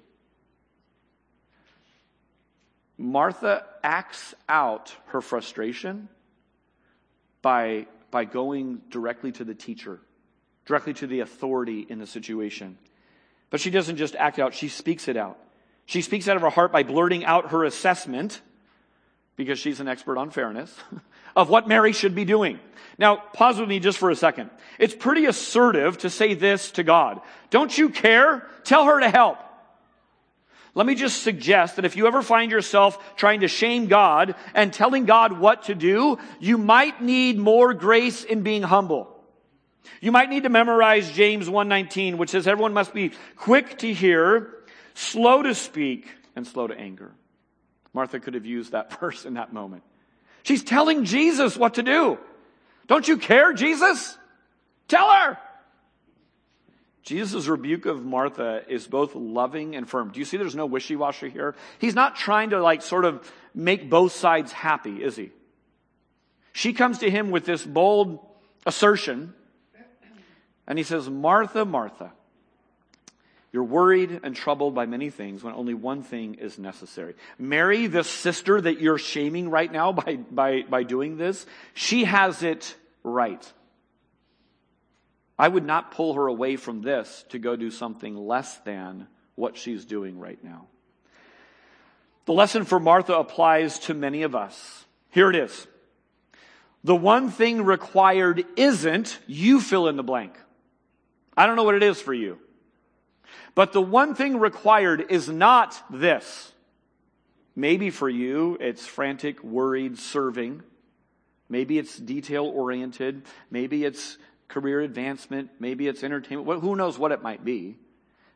[2.98, 6.10] Martha acts out her frustration
[7.42, 10.00] by, by going directly to the teacher,
[10.66, 12.78] directly to the authority in the situation.
[13.50, 15.38] But she doesn't just act out, she speaks it out.
[15.86, 18.42] She speaks out of her heart by blurting out her assessment,
[19.36, 20.76] because she's an expert on fairness,
[21.36, 22.60] of what Mary should be doing.
[22.98, 24.50] Now, pause with me just for a second.
[24.80, 27.22] It's pretty assertive to say this to God.
[27.50, 28.48] Don't you care?
[28.64, 29.38] Tell her to help.
[30.74, 34.74] Let me just suggest that if you ever find yourself trying to shame God and
[34.74, 39.12] telling God what to do, you might need more grace in being humble.
[40.02, 44.54] You might need to memorize James 1:19, which says everyone must be quick to hear,
[44.94, 47.14] slow to speak, and slow to anger.
[47.94, 49.84] Martha could have used that verse in that moment.
[50.46, 52.20] She's telling Jesus what to do.
[52.86, 54.16] Don't you care, Jesus?
[54.88, 55.40] Tell her.
[57.02, 60.12] Jesus' rebuke of Martha is both loving and firm.
[60.12, 61.56] Do you see there's no wishy-washy here?
[61.80, 65.32] He's not trying to like sort of make both sides happy, is he?
[66.54, 68.20] She comes to him with this bold
[68.68, 69.34] assertion,
[70.68, 72.12] and he says, Martha, Martha,
[73.56, 77.16] you're worried and troubled by many things when only one thing is necessary.
[77.40, 82.44] Mary, this sister that you're shaming right now by, by, by doing this, she has
[82.44, 83.54] it right.
[85.40, 89.56] I would not pull her away from this to go do something less than what
[89.56, 90.68] she's doing right now.
[92.26, 94.84] The lesson for Martha applies to many of us.
[95.12, 95.66] Here it is.
[96.84, 100.38] The one thing required isn't you fill in the blank.
[101.38, 102.38] I don't know what it is for you.
[103.54, 106.52] But the one thing required is not this.
[107.56, 110.62] Maybe for you, it's frantic, worried serving.
[111.48, 113.24] Maybe it's detail oriented.
[113.50, 114.18] Maybe it's
[114.48, 117.78] career advancement, maybe it's entertainment, who knows what it might be.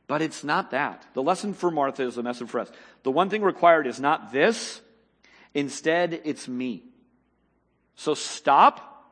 [0.07, 1.05] But it's not that.
[1.13, 2.71] The lesson for Martha is the lesson for us.
[3.03, 4.81] The one thing required is not this,
[5.53, 6.83] instead, it's me.
[7.95, 9.11] So stop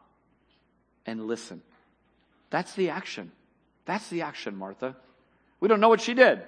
[1.05, 1.61] and listen.
[2.49, 3.31] That's the action.
[3.85, 4.95] That's the action, Martha.
[5.59, 6.41] We don't know what she did.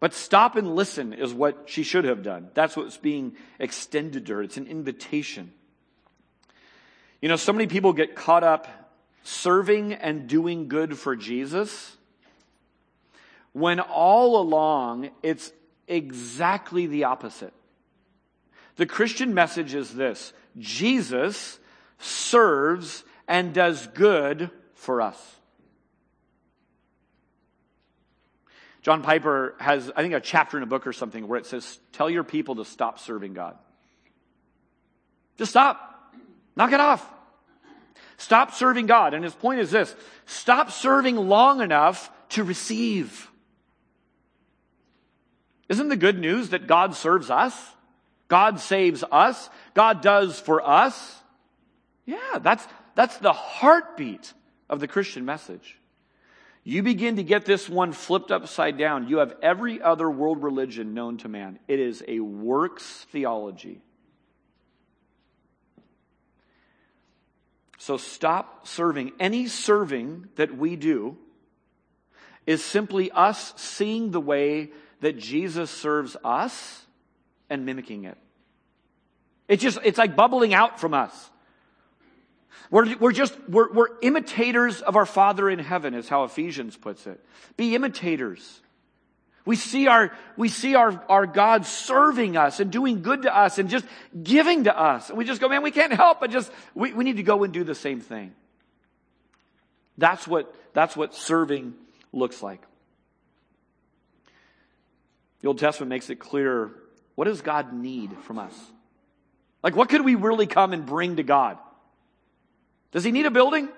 [0.00, 2.50] But stop and listen is what she should have done.
[2.54, 4.42] That's what's being extended to her.
[4.42, 5.52] It's an invitation.
[7.20, 8.68] You know, so many people get caught up
[9.24, 11.96] serving and doing good for Jesus,
[13.52, 15.52] when all along it's
[15.86, 17.52] exactly the opposite.
[18.76, 21.58] The Christian message is this Jesus
[21.98, 25.36] serves and does good for us.
[28.88, 31.78] John Piper has, I think, a chapter in a book or something where it says,
[31.92, 33.54] Tell your people to stop serving God.
[35.36, 36.14] Just stop.
[36.56, 37.06] Knock it off.
[38.16, 39.12] Stop serving God.
[39.12, 43.30] And his point is this stop serving long enough to receive.
[45.68, 47.54] Isn't the good news that God serves us?
[48.28, 49.50] God saves us.
[49.74, 51.14] God does for us.
[52.06, 54.32] Yeah, that's, that's the heartbeat
[54.70, 55.78] of the Christian message.
[56.68, 59.08] You begin to get this one flipped upside down.
[59.08, 61.58] You have every other world religion known to man.
[61.66, 63.80] It is a works theology.
[67.78, 69.12] So stop serving.
[69.18, 71.16] Any serving that we do
[72.44, 76.84] is simply us seeing the way that Jesus serves us
[77.48, 78.18] and mimicking it.
[79.48, 81.30] It's just, it's like bubbling out from us.
[82.70, 87.06] We're, we're just, we're, we're imitators of our Father in heaven, is how Ephesians puts
[87.06, 87.24] it.
[87.56, 88.60] Be imitators.
[89.44, 93.58] We see our, we see our, our God serving us and doing good to us
[93.58, 93.86] and just
[94.22, 95.08] giving to us.
[95.08, 97.44] And we just go, man, we can't help but just, we, we need to go
[97.44, 98.34] and do the same thing.
[99.96, 101.72] That's what, that's what serving
[102.12, 102.60] looks like.
[105.40, 106.70] The Old Testament makes it clear
[107.14, 108.54] what does God need from us?
[109.62, 111.58] Like, what could we really come and bring to God?
[112.92, 113.68] Does he need a building?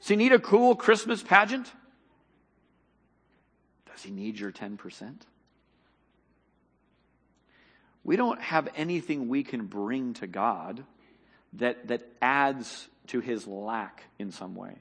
[0.00, 1.72] Does he need a cool Christmas pageant?
[3.90, 5.14] Does he need your 10%?
[8.04, 10.84] We don't have anything we can bring to God
[11.54, 14.76] that, that adds to his lack in some way.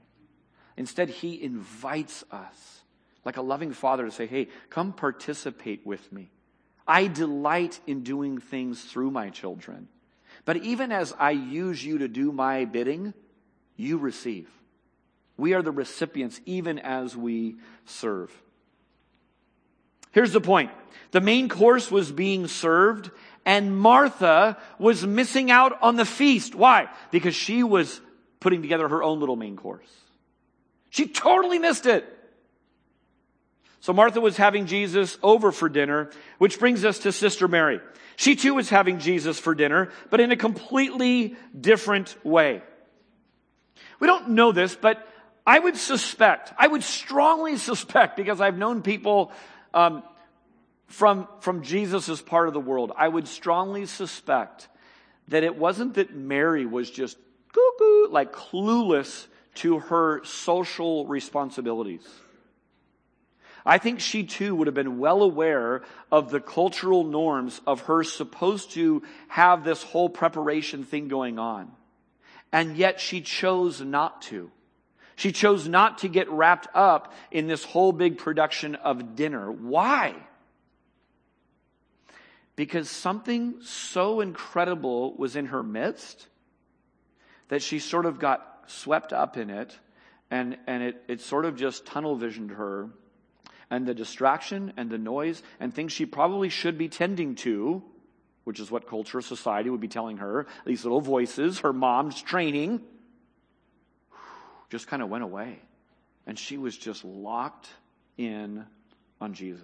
[0.77, 2.81] Instead, he invites us,
[3.25, 6.29] like a loving father, to say, Hey, come participate with me.
[6.87, 9.87] I delight in doing things through my children.
[10.47, 13.13] But even as I use you to do my bidding,
[13.75, 14.47] you receive.
[15.35, 18.31] We are the recipients even as we serve.
[20.13, 20.71] Here's the point.
[21.11, 23.11] The main course was being served
[23.45, 26.55] and Martha was missing out on the feast.
[26.55, 26.87] Why?
[27.11, 27.99] Because she was
[28.39, 29.91] putting together her own little main course.
[30.91, 32.05] She totally missed it.
[33.79, 37.79] So Martha was having Jesus over for dinner, which brings us to Sister Mary.
[38.15, 42.63] She too was having Jesus for dinner, but in a completely different way.
[43.99, 45.07] We don't know this, but
[45.45, 49.31] I would suspect, I would strongly suspect, because I've known people
[49.73, 50.03] um,
[50.87, 54.67] from, from Jesus' part of the world, I would strongly suspect
[55.27, 57.17] that it wasn't that Mary was just
[57.53, 62.05] cuckoo, like clueless to her social responsibilities.
[63.67, 68.01] I think she too would have been well aware of the cultural norms of her
[68.05, 71.73] supposed to have this whole preparation thing going on.
[72.53, 74.49] And yet she chose not to.
[75.17, 79.51] She chose not to get wrapped up in this whole big production of dinner.
[79.51, 80.15] Why?
[82.55, 86.27] Because something so incredible was in her midst
[87.49, 89.77] that she sort of got swept up in it,
[90.31, 92.89] and, and it, it sort of just tunnel visioned her.
[93.69, 97.83] And the distraction and the noise and things she probably should be tending to,
[98.45, 102.81] which is what culture, society would be telling her, these little voices, her mom's training,
[104.69, 105.59] just kind of went away.
[106.25, 107.67] And she was just locked
[108.17, 108.65] in
[109.19, 109.61] on Jesus.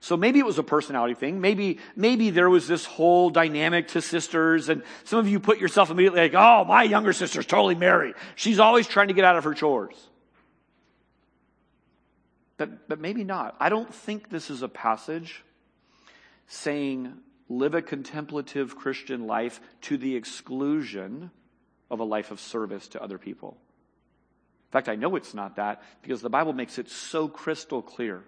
[0.00, 1.40] So maybe it was a personality thing.
[1.40, 5.90] Maybe, maybe there was this whole dynamic to sisters and some of you put yourself
[5.90, 8.14] immediately like, oh, my younger sister's totally Mary.
[8.36, 9.96] She's always trying to get out of her chores.
[12.56, 13.56] But, but maybe not.
[13.60, 15.44] I don't think this is a passage
[16.46, 17.12] saying
[17.48, 21.30] live a contemplative Christian life to the exclusion
[21.90, 23.56] of a life of service to other people.
[24.68, 28.24] In fact, I know it's not that because the Bible makes it so crystal clear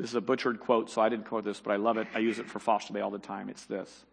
[0.00, 2.08] this is a butchered quote, so I didn't quote this, but I love it.
[2.14, 3.50] I use it for Foster Bay all the time.
[3.50, 4.04] It's this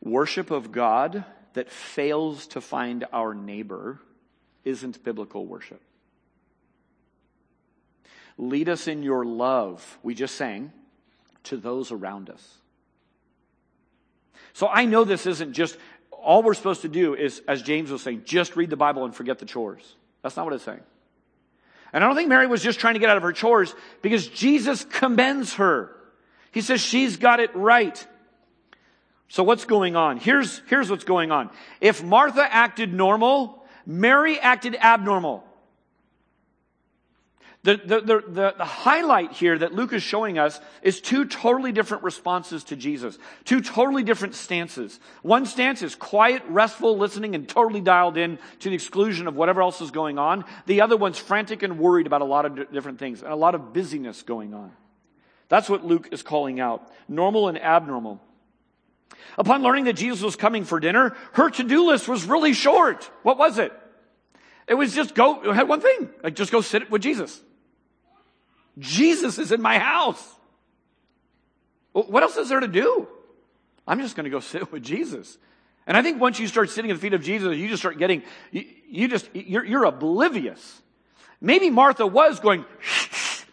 [0.00, 4.00] Worship of God that fails to find our neighbor
[4.64, 5.80] isn't biblical worship.
[8.42, 10.72] Lead us in your love, we just sang,
[11.44, 12.56] to those around us.
[14.52, 15.78] So I know this isn't just
[16.10, 19.14] all we're supposed to do is, as James was saying, just read the Bible and
[19.14, 19.94] forget the chores.
[20.22, 20.80] That's not what it's saying.
[21.92, 24.26] And I don't think Mary was just trying to get out of her chores because
[24.26, 25.94] Jesus commends her.
[26.50, 28.04] He says she's got it right.
[29.28, 30.16] So what's going on?
[30.16, 31.50] Here's, here's what's going on.
[31.80, 35.44] If Martha acted normal, Mary acted abnormal.
[37.64, 42.02] The, the, the, the, highlight here that Luke is showing us is two totally different
[42.02, 43.16] responses to Jesus.
[43.44, 44.98] Two totally different stances.
[45.22, 49.62] One stance is quiet, restful, listening, and totally dialed in to the exclusion of whatever
[49.62, 50.44] else is going on.
[50.66, 53.54] The other one's frantic and worried about a lot of different things and a lot
[53.54, 54.72] of busyness going on.
[55.48, 56.90] That's what Luke is calling out.
[57.06, 58.20] Normal and abnormal.
[59.38, 63.08] Upon learning that Jesus was coming for dinner, her to-do list was really short.
[63.22, 63.72] What was it?
[64.66, 67.40] It was just go, had one thing, like just go sit with Jesus.
[68.78, 70.22] Jesus is in my house.
[71.92, 73.06] What else is there to do?
[73.86, 75.38] I'm just going to go sit with Jesus.
[75.86, 77.98] And I think once you start sitting at the feet of Jesus, you just start
[77.98, 80.80] getting, you, you just, you're, you're oblivious.
[81.40, 82.64] Maybe Martha was going,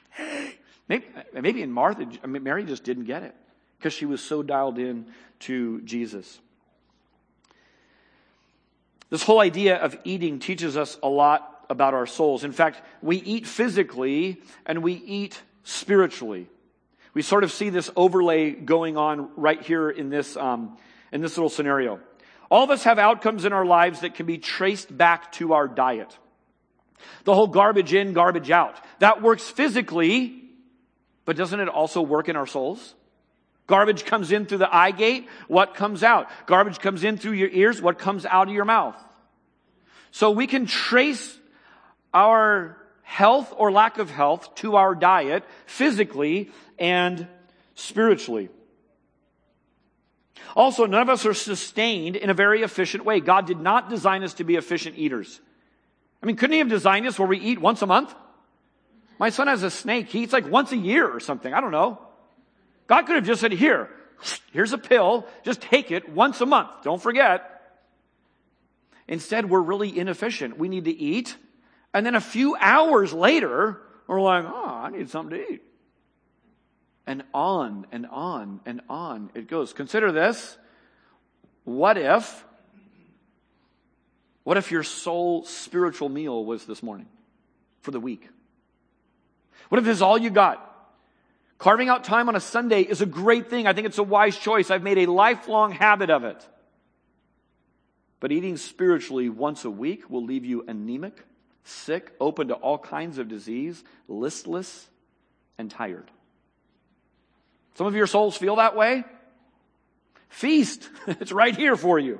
[0.88, 3.36] maybe, maybe in Martha, Mary just didn't get it
[3.78, 5.08] because she was so dialed in
[5.40, 6.40] to Jesus.
[9.10, 12.44] This whole idea of eating teaches us a lot about our souls.
[12.44, 16.48] In fact, we eat physically and we eat spiritually.
[17.14, 20.78] We sort of see this overlay going on right here in this, um,
[21.12, 22.00] in this little scenario.
[22.50, 25.68] All of us have outcomes in our lives that can be traced back to our
[25.68, 26.18] diet.
[27.24, 28.76] The whole garbage in, garbage out.
[29.00, 30.44] That works physically,
[31.26, 32.96] but doesn't it also work in our souls?
[33.68, 36.28] Garbage comes in through the eye gate, what comes out?
[36.48, 38.96] Garbage comes in through your ears, what comes out of your mouth?
[40.10, 41.39] So we can trace
[42.14, 47.28] our health or lack of health to our diet physically and
[47.76, 48.50] spiritually.
[50.56, 53.20] Also, none of us are sustained in a very efficient way.
[53.20, 55.40] God did not design us to be efficient eaters.
[56.22, 58.14] I mean, couldn't He have designed us where we eat once a month?
[59.20, 60.08] My son has a snake.
[60.08, 61.54] He eats like once a year or something.
[61.54, 62.00] I don't know.
[62.88, 63.90] God could have just said, here,
[64.52, 66.70] here's a pill, just take it once a month.
[66.84, 67.80] Don't forget.
[69.08, 70.58] Instead, we're really inefficient.
[70.58, 71.36] We need to eat.
[71.94, 75.64] And then a few hours later, we're like, oh, I need something to eat.
[77.08, 79.74] And on and on and on it goes.
[79.74, 80.58] Consider this.
[81.64, 82.46] What if,
[84.44, 87.08] what if your sole spiritual meal was this morning
[87.82, 88.28] for the week?
[89.70, 90.66] What if this is all you got?
[91.60, 93.68] Carving out time on a Sunday is a great thing.
[93.68, 94.72] I think it's a wise choice.
[94.72, 96.48] I've made a lifelong habit of it.
[98.20, 101.26] But eating spiritually once a week will leave you anemic,
[101.70, 104.88] sick, open to all kinds of disease, listless,
[105.58, 106.10] and tired.
[107.76, 109.04] Some of your souls feel that way.
[110.30, 110.90] Feast.
[111.08, 112.20] it's right here for you.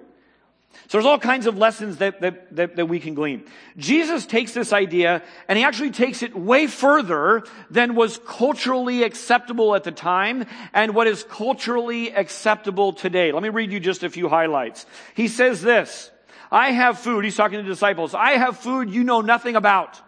[0.88, 3.44] So there's all kinds of lessons that, that, that, that, we can glean.
[3.78, 9.76] Jesus takes this idea and he actually takes it way further than was culturally acceptable
[9.76, 13.32] at the time and what is culturally acceptable today.
[13.32, 14.86] Let me read you just a few highlights.
[15.16, 16.12] He says this,
[16.52, 20.02] I have food, he's talking to the disciples, I have food you know nothing about.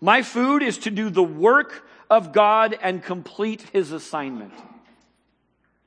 [0.00, 4.54] My food is to do the work of God and complete his assignment.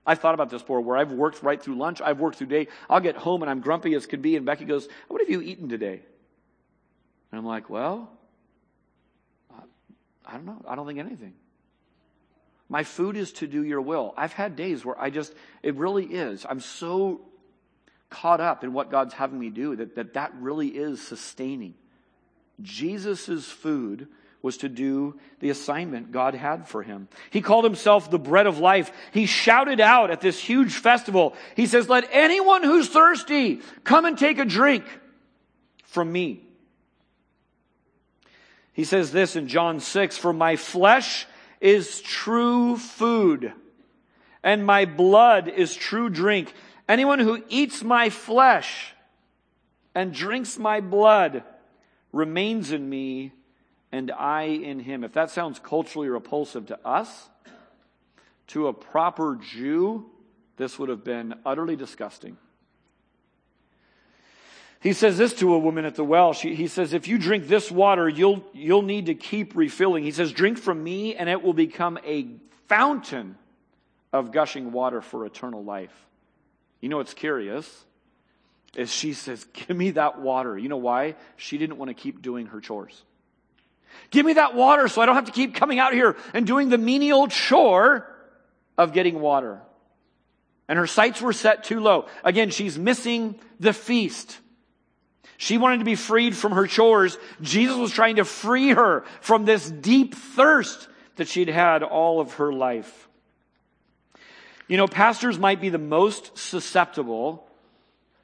[0.06, 2.68] I've thought about this before where I've worked right through lunch, I've worked through day.
[2.90, 5.42] I'll get home and I'm grumpy as can be, and Becky goes, What have you
[5.42, 6.02] eaten today?
[7.32, 8.12] And I'm like, Well,
[10.26, 10.62] I don't know.
[10.68, 11.34] I don't think anything.
[12.70, 14.14] My food is to do your will.
[14.18, 16.46] I've had days where I just, it really is.
[16.48, 17.22] I'm so
[18.14, 21.74] caught up in what God's having me do that that, that really is sustaining.
[22.62, 24.08] Jesus' food
[24.44, 27.08] was to do the assignment God had for him.
[27.32, 28.92] He called himself the bread of life.
[29.12, 31.34] He shouted out at this huge festival.
[31.56, 34.84] He says, let anyone who's thirsty come and take a drink
[35.86, 36.44] from me.
[38.74, 41.26] He says this in John 6, for my flesh
[41.62, 43.54] is true food
[44.44, 46.54] and my blood is true drink.
[46.88, 48.94] Anyone who eats my flesh
[49.96, 51.44] and drinks my blood
[52.12, 53.32] remains in me
[53.92, 55.04] and I in him.
[55.04, 57.30] If that sounds culturally repulsive to us,
[58.48, 60.06] to a proper Jew,
[60.58, 62.38] this would have been utterly disgusting.
[64.82, 66.34] He says this to a woman at the well.
[66.34, 70.04] She, he says, if you drink this water, you'll, you'll need to keep refilling.
[70.04, 72.28] He says, drink from me and it will become a
[72.68, 73.38] fountain
[74.12, 75.94] of gushing water for eternal life.
[76.84, 77.86] You know what's curious?
[78.76, 80.58] Is she says, give me that water.
[80.58, 81.16] You know why?
[81.38, 83.02] She didn't want to keep doing her chores.
[84.12, 86.68] Give me that water so I don't have to keep coming out here and doing
[86.68, 88.06] the menial chore
[88.78, 89.62] of getting water.
[90.68, 92.08] And her sights were set too low.
[92.22, 94.38] Again, she's missing the feast.
[95.38, 97.18] She wanted to be freed from her chores.
[97.40, 102.34] Jesus was trying to free her from this deep thirst that she'd had all of
[102.34, 103.08] her life.
[104.68, 107.48] You know, pastors might be the most susceptible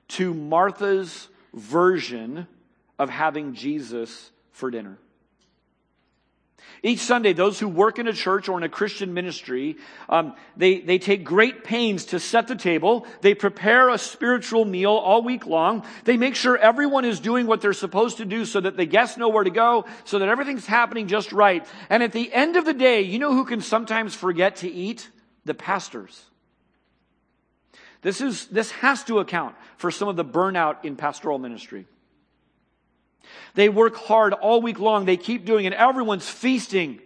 [0.09, 2.47] to Martha's version
[2.97, 4.97] of having Jesus for dinner.
[6.81, 9.77] Each Sunday, those who work in a church or in a Christian ministry,
[10.07, 13.05] um, they, they take great pains to set the table.
[13.21, 15.85] They prepare a spiritual meal all week long.
[16.05, 19.17] They make sure everyone is doing what they're supposed to do so that the guests
[19.17, 21.65] know where to go, so that everything's happening just right.
[21.89, 25.09] And at the end of the day, you know who can sometimes forget to eat?
[25.45, 26.28] The pastors.
[28.01, 31.85] This is, this has to account for some of the burnout in pastoral ministry.
[33.55, 35.05] They work hard all week long.
[35.05, 35.73] They keep doing it.
[35.73, 36.99] Everyone's feasting.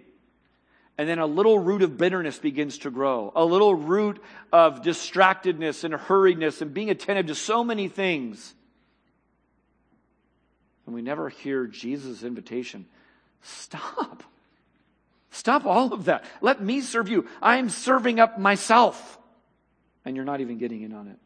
[0.97, 3.31] And then a little root of bitterness begins to grow.
[3.35, 4.21] A little root
[4.51, 8.53] of distractedness and hurriedness and being attentive to so many things.
[10.85, 12.85] And we never hear Jesus' invitation.
[13.41, 14.23] Stop.
[15.31, 16.23] Stop all of that.
[16.41, 17.27] Let me serve you.
[17.41, 19.17] I am serving up myself.
[20.05, 21.17] And you're not even getting in on it.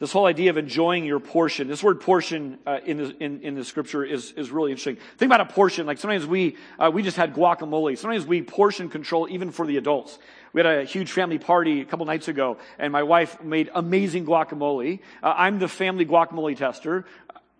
[0.00, 1.68] This whole idea of enjoying your portion.
[1.68, 4.98] This word portion uh, in, the, in, in the scripture is, is really interesting.
[5.18, 5.86] Think about a portion.
[5.86, 7.96] Like sometimes we, uh, we just had guacamole.
[7.96, 10.18] Sometimes we portion control even for the adults.
[10.52, 14.26] We had a huge family party a couple nights ago and my wife made amazing
[14.26, 14.98] guacamole.
[15.22, 17.06] Uh, I'm the family guacamole tester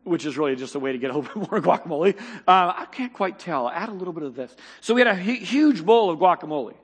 [0.03, 2.15] which is really just a way to get a little bit more guacamole.
[2.47, 3.71] Uh, I can't quite tell.
[3.71, 4.55] Add a little bit of this.
[4.81, 6.75] So we had a huge bowl of guacamole.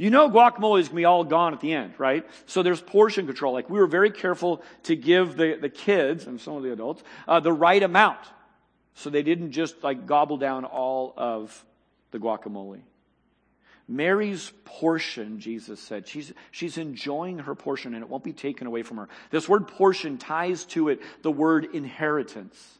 [0.00, 2.26] You know guacamole is going to be all gone at the end, right?
[2.46, 3.52] So there's portion control.
[3.52, 7.02] Like we were very careful to give the, the kids and some of the adults
[7.28, 8.16] uh, the right amount.
[8.94, 11.66] So they didn't just like gobble down all of
[12.12, 12.80] the guacamole.
[13.86, 18.82] Mary's portion, Jesus said, she's, she's enjoying her portion and it won't be taken away
[18.82, 19.08] from her.
[19.30, 22.78] This word portion ties to it the word inheritance.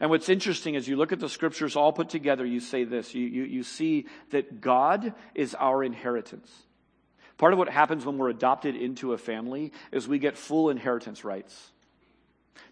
[0.00, 3.14] And what's interesting is you look at the scriptures all put together, you say this.
[3.14, 6.50] You, you, you see that God is our inheritance.
[7.36, 11.24] Part of what happens when we're adopted into a family is we get full inheritance
[11.24, 11.70] rights.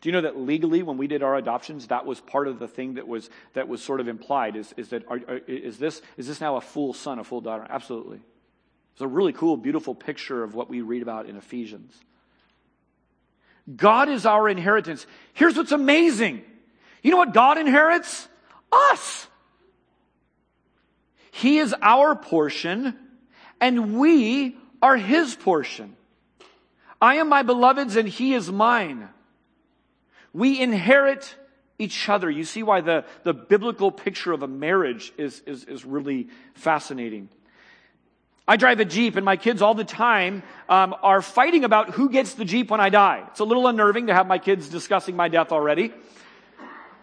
[0.00, 2.68] Do you know that legally, when we did our adoptions, that was part of the
[2.68, 4.56] thing that was that was sort of implied?
[4.56, 7.66] Is, is that are, is this is this now a full son, a full daughter?
[7.68, 8.20] Absolutely.
[8.92, 11.98] It's a really cool, beautiful picture of what we read about in Ephesians.
[13.74, 15.06] God is our inheritance.
[15.32, 16.42] Here's what's amazing.
[17.02, 18.28] You know what God inherits?
[18.72, 19.26] Us.
[21.30, 22.96] He is our portion
[23.60, 25.96] and we are his portion.
[27.00, 29.08] I am my beloved's and he is mine.
[30.32, 31.34] We inherit
[31.78, 32.28] each other.
[32.28, 37.28] You see why the, the biblical picture of a marriage is, is, is really fascinating.
[38.46, 42.08] I drive a Jeep and my kids all the time um, are fighting about who
[42.08, 43.24] gets the Jeep when I die.
[43.28, 45.92] It's a little unnerving to have my kids discussing my death already.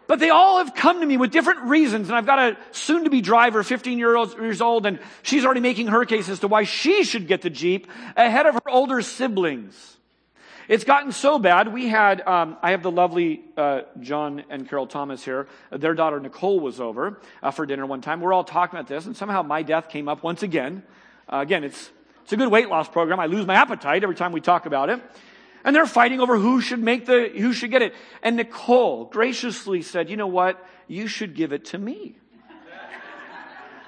[0.07, 2.09] But they all have come to me with different reasons.
[2.09, 5.87] And I've got a soon to be driver, 15 years old, and she's already making
[5.87, 9.97] her case as to why she should get the Jeep ahead of her older siblings.
[10.67, 11.71] It's gotten so bad.
[11.71, 15.47] We had, um, I have the lovely uh, John and Carol Thomas here.
[15.71, 18.19] Their daughter Nicole was over uh, for dinner one time.
[18.19, 20.81] We're all talking about this, and somehow my death came up once again.
[21.31, 21.91] Uh, again, it's
[22.23, 23.19] it's a good weight loss program.
[23.19, 24.99] I lose my appetite every time we talk about it.
[25.65, 27.95] And they're fighting over who should make the, who should get it.
[28.21, 30.63] And Nicole graciously said, you know what?
[30.87, 32.15] You should give it to me.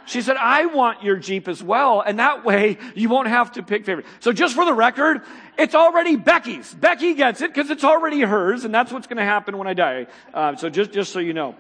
[0.08, 3.64] She said, I want your Jeep as well, and that way you won't have to
[3.64, 4.06] pick favorite.
[4.22, 5.22] So just for the record,
[5.58, 6.74] it's already Becky's.
[6.74, 9.74] Becky gets it because it's already hers, and that's what's going to happen when I
[9.74, 10.08] die.
[10.34, 11.56] Uh, so just, just so you know.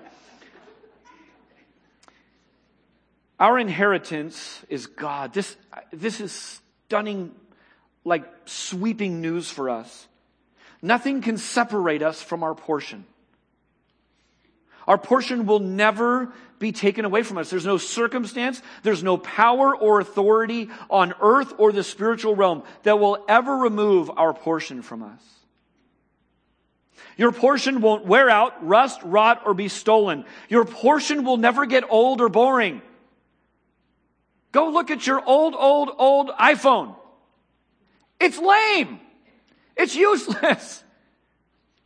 [3.37, 5.33] Our inheritance is God.
[5.33, 5.57] This,
[5.91, 7.35] this is stunning
[8.07, 10.07] like sweeping news for us.
[10.81, 13.05] Nothing can separate us from our portion.
[14.87, 17.49] Our portion will never be taken away from us.
[17.49, 22.97] There's no circumstance, there's no power or authority on earth or the spiritual realm that
[22.97, 25.21] will ever remove our portion from us.
[27.17, 30.23] Your portion won't wear out, rust, rot, or be stolen.
[30.47, 32.81] Your portion will never get old or boring.
[34.53, 36.95] Go look at your old, old, old iPhone.
[38.19, 38.99] It's lame.
[39.75, 40.83] It's useless.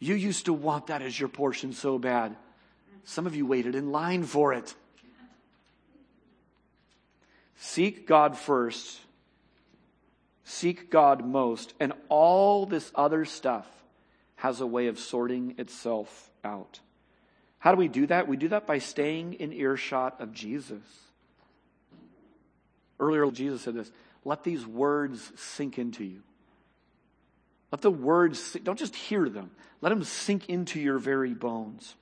[0.04, 2.36] You used to want that as your portion so bad.
[3.04, 4.74] Some of you waited in line for it.
[7.58, 9.00] Seek God first.
[10.44, 11.76] Seek God most.
[11.80, 13.68] And all this other stuff
[14.38, 16.80] has a way of sorting itself out.
[17.60, 18.28] How do we do that?
[18.28, 20.82] We do that by staying in earshot of Jesus.
[23.00, 23.92] Earlier, Jesus said this
[24.24, 26.22] let these words sink into you.
[27.72, 29.52] Let the words, don't just hear them,
[29.82, 31.96] let them sink into your very bones.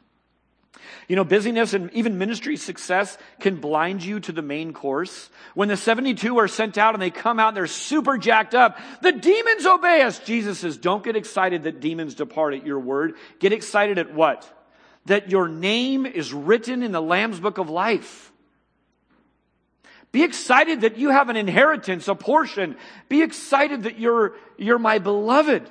[1.07, 5.29] You know, busyness and even ministry success can blind you to the main course.
[5.53, 8.77] When the 72 are sent out and they come out and they're super jacked up,
[9.01, 10.19] the demons obey us.
[10.19, 13.15] Jesus says, don't get excited that demons depart at your word.
[13.39, 14.47] Get excited at what?
[15.05, 18.31] That your name is written in the Lamb's book of life.
[20.11, 22.75] Be excited that you have an inheritance, a portion.
[23.09, 25.69] Be excited that you're, you're my beloved.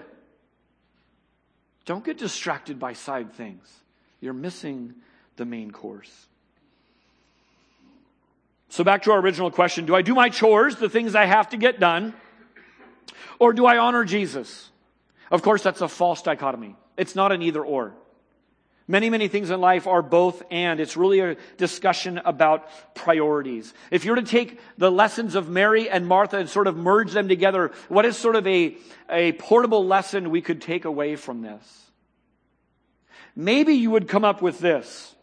[1.84, 3.66] Don't get distracted by side things.
[4.20, 4.94] You're missing
[5.36, 6.26] the main course.
[8.68, 9.86] So back to our original question.
[9.86, 12.14] Do I do my chores, the things I have to get done?
[13.38, 14.70] Or do I honor Jesus?
[15.30, 16.76] Of course, that's a false dichotomy.
[16.96, 17.94] It's not an either or.
[18.90, 20.80] Many, many things in life are both and.
[20.80, 23.74] It's really a discussion about priorities.
[23.90, 27.12] If you were to take the lessons of Mary and Martha and sort of merge
[27.12, 28.78] them together, what is sort of a,
[29.10, 31.90] a portable lesson we could take away from this?
[33.36, 35.14] Maybe you would come up with this.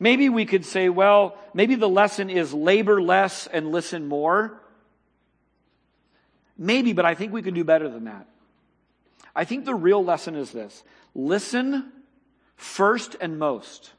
[0.00, 4.60] Maybe we could say, well, maybe the lesson is labor less and listen more.
[6.58, 8.26] Maybe, but I think we can do better than that.
[9.36, 10.82] I think the real lesson is this
[11.14, 11.92] listen
[12.60, 13.90] first and most.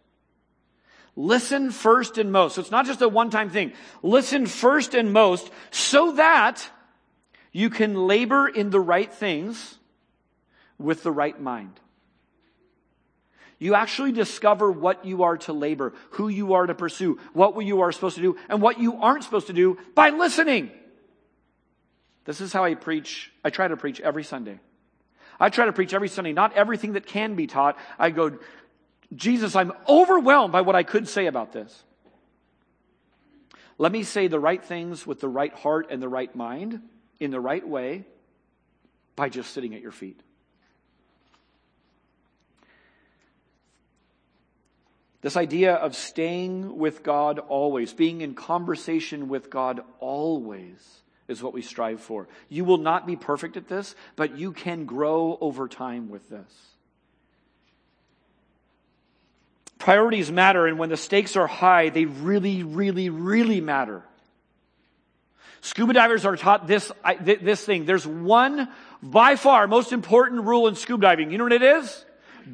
[1.16, 2.55] Listen first and most.
[2.55, 3.74] So it's not just a one time thing.
[4.03, 6.70] Listen first and most so that
[7.51, 9.78] you can labor in the right things
[10.78, 11.80] with the right mind.
[13.59, 17.82] You actually discover what you are to labor, who you are to pursue, what you
[17.82, 20.72] are supposed to do, and what you aren't supposed to do by listening.
[22.26, 23.32] This is how I preach.
[23.43, 24.59] I try to preach every Sunday.
[25.42, 27.78] I try to preach every Sunday, not everything that can be taught.
[27.98, 28.38] I go,
[29.16, 31.84] Jesus, I'm overwhelmed by what I could say about this.
[33.80, 36.80] Let me say the right things with the right heart and the right mind
[37.20, 38.06] in the right way
[39.16, 40.22] by just sitting at your feet.
[45.22, 51.54] This idea of staying with God always, being in conversation with God always, is what
[51.54, 52.28] we strive for.
[52.50, 56.52] You will not be perfect at this, but you can grow over time with this.
[59.78, 64.04] Priorities matter, and when the stakes are high, they really, really, really matter.
[65.62, 66.92] Scuba divers are taught this,
[67.24, 67.86] this thing.
[67.86, 68.70] There's one,
[69.02, 71.32] by far, most important rule in scuba diving.
[71.32, 72.06] You know what it is?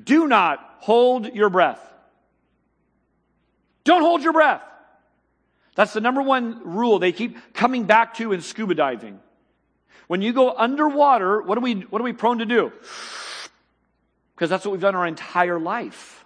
[0.04, 1.82] Do not hold your breath.
[3.84, 4.62] Don't hold your breath.
[5.78, 9.20] That's the number one rule they keep coming back to in scuba diving.
[10.08, 12.72] When you go underwater, what are we, what are we prone to do?
[14.34, 16.26] Because that's what we've done our entire life.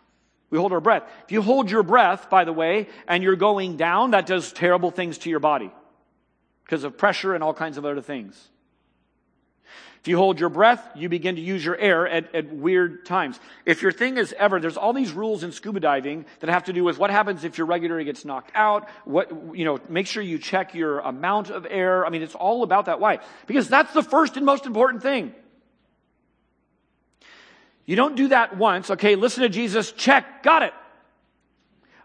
[0.52, 1.04] We hold our breath.
[1.26, 4.89] If you hold your breath, by the way, and you're going down, that does terrible
[4.89, 5.70] things to your body
[6.64, 8.49] because of pressure and all kinds of other things.
[10.02, 13.39] If you hold your breath, you begin to use your air at, at, weird times.
[13.68, 16.74] If your thing is ever, there's all these rules in scuba diving that have to
[16.74, 18.89] do with what happens if your regulator gets knocked out.
[19.06, 22.04] What, you know, make sure you check your amount of air.
[22.04, 22.99] I mean, it's all about that.
[22.99, 23.20] Why?
[23.45, 25.36] Because that's the first and most important thing.
[27.86, 28.89] You don't do that once.
[28.89, 29.91] Okay, listen to Jesus.
[29.91, 30.41] Check.
[30.41, 30.74] Got it.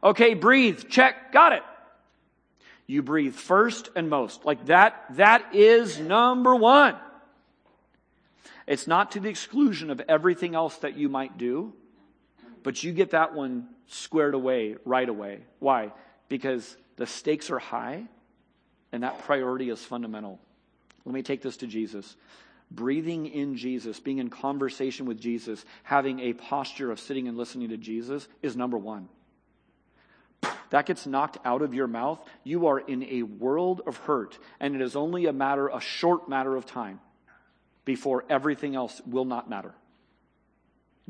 [0.05, 0.85] Okay, breathe.
[0.91, 1.33] Check.
[1.33, 1.63] Got it.
[2.87, 4.45] You breathe first and most.
[4.45, 6.97] Like that, that is number one.
[8.67, 11.73] It's not to the exclusion of everything else that you might do,
[12.63, 15.41] but you get that one squared away right away.
[15.61, 15.93] Why?
[16.29, 18.05] Because the stakes are high
[18.91, 20.41] and that priority is fundamental.
[21.05, 22.17] Let me take this to Jesus
[22.71, 27.69] breathing in Jesus, being in conversation with Jesus, having a posture of sitting and listening
[27.69, 29.09] to Jesus is number one.
[30.71, 34.75] That gets knocked out of your mouth, you are in a world of hurt, and
[34.75, 36.99] it is only a matter, a short matter of time
[37.87, 39.73] before everything else will not matter.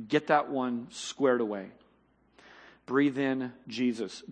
[0.07, 1.71] Get that one squared away.
[2.85, 4.23] Breathe in Jesus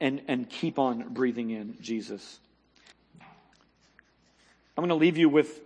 [0.00, 2.40] and, and keep on breathing in Jesus.
[4.76, 5.62] I'm going to leave you with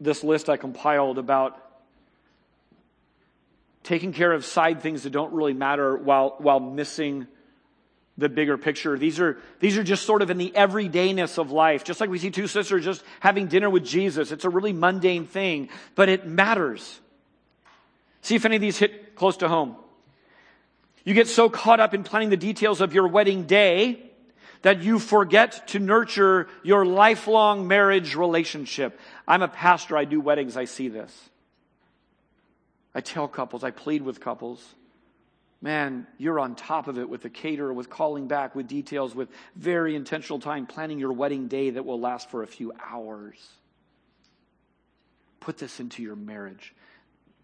[0.00, 1.56] this list I compiled about
[3.84, 7.26] taking care of side things that don't really matter while, while missing
[8.20, 8.96] the bigger picture.
[8.96, 11.82] These are, these are just sort of in the everydayness of life.
[11.82, 14.30] Just like we see two sisters just having dinner with Jesus.
[14.30, 17.00] It's a really mundane thing, but it matters.
[18.22, 19.76] See if any of these hit close to home.
[21.04, 24.10] You get so caught up in planning the details of your wedding day
[24.62, 29.00] that you forget to nurture your lifelong marriage relationship.
[29.26, 31.30] I'm a pastor, I do weddings, I see this.
[32.94, 34.62] I tell couples, I plead with couples.
[35.62, 39.28] Man, you're on top of it with the caterer, with calling back, with details, with
[39.56, 43.36] very intentional time, planning your wedding day that will last for a few hours.
[45.40, 46.74] Put this into your marriage.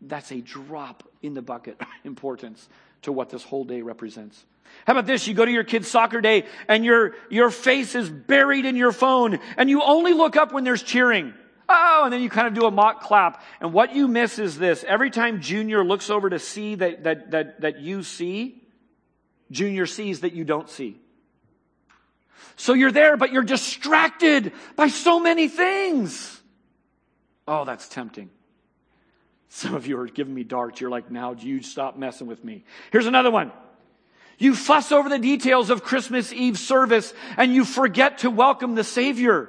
[0.01, 2.69] That's a drop in the bucket importance
[3.03, 4.45] to what this whole day represents.
[4.87, 5.27] How about this?
[5.27, 8.93] You go to your kid's soccer day and your, your face is buried in your
[8.93, 11.35] phone and you only look up when there's cheering.
[11.69, 13.43] Oh, and then you kind of do a mock clap.
[13.61, 14.85] And what you miss is this.
[14.87, 18.62] Every time Junior looks over to see that, that, that, that you see,
[19.51, 21.01] Junior sees that you don't see.
[22.57, 26.41] So you're there, but you're distracted by so many things.
[27.47, 28.31] Oh, that's tempting.
[29.49, 30.81] Some of you are giving me darts.
[30.81, 32.64] You're like, now you stop messing with me.
[32.93, 33.53] Here's another one.
[34.39, 38.85] You fuss over the details of Christmas Eve service and you forget to welcome the
[38.85, 39.49] Savior.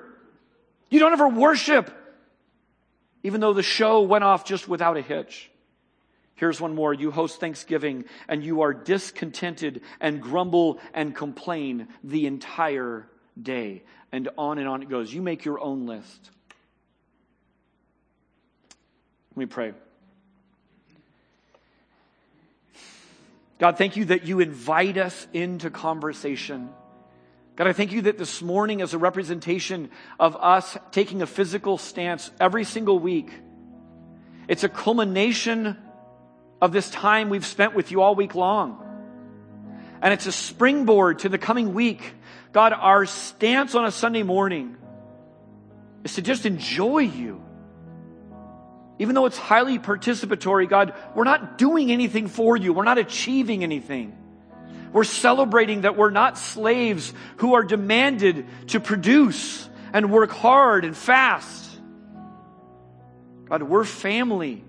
[0.89, 1.91] You don't ever worship,
[3.24, 5.49] even though the show went off just without a hitch.
[6.36, 6.93] Here's one more.
[6.93, 13.07] You host Thanksgiving and you are discontented and grumble and complain the entire
[13.41, 13.84] day.
[14.11, 15.11] And on and on it goes.
[15.11, 16.30] You make your own list.
[19.32, 19.74] Let me pray.
[23.59, 26.70] God, thank you that you invite us into conversation.
[27.57, 29.89] God, I thank you that this morning is a representation
[30.19, 33.31] of us taking a physical stance every single week.
[34.47, 35.75] It's a culmination
[36.61, 38.83] of this time we've spent with you all week long.
[40.03, 42.13] And it's a springboard to the coming week.
[42.53, 44.77] God, our stance on a Sunday morning
[46.03, 47.41] is to just enjoy you.
[48.99, 52.71] Even though it's highly participatory, God, we're not doing anything for you.
[52.71, 54.15] We're not achieving anything.
[54.91, 60.95] We're celebrating that we're not slaves who are demanded to produce and work hard and
[60.95, 61.80] fast.
[63.45, 64.63] God, we're family.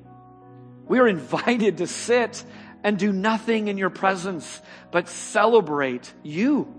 [0.86, 2.44] We are invited to sit
[2.82, 6.74] and do nothing in your presence but celebrate you.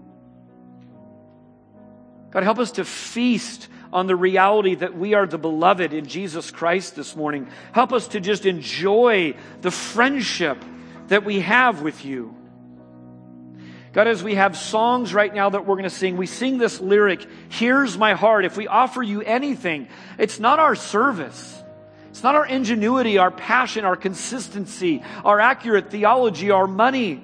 [2.32, 6.52] God, help us to feast on the reality that we are the beloved in Jesus
[6.52, 7.48] Christ this morning.
[7.72, 10.64] Help us to just enjoy the friendship
[11.08, 12.36] that we have with you.
[13.92, 16.80] God, as we have songs right now that we're going to sing, we sing this
[16.80, 18.46] lyric, Here's my heart.
[18.46, 19.88] If we offer you anything,
[20.18, 21.56] it's not our service.
[22.10, 27.24] It's not our ingenuity, our passion, our consistency, our accurate theology, our money.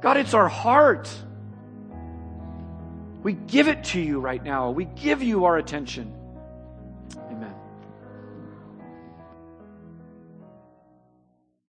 [0.00, 1.10] God, it's our heart.
[3.22, 4.70] We give it to you right now.
[4.70, 6.12] We give you our attention.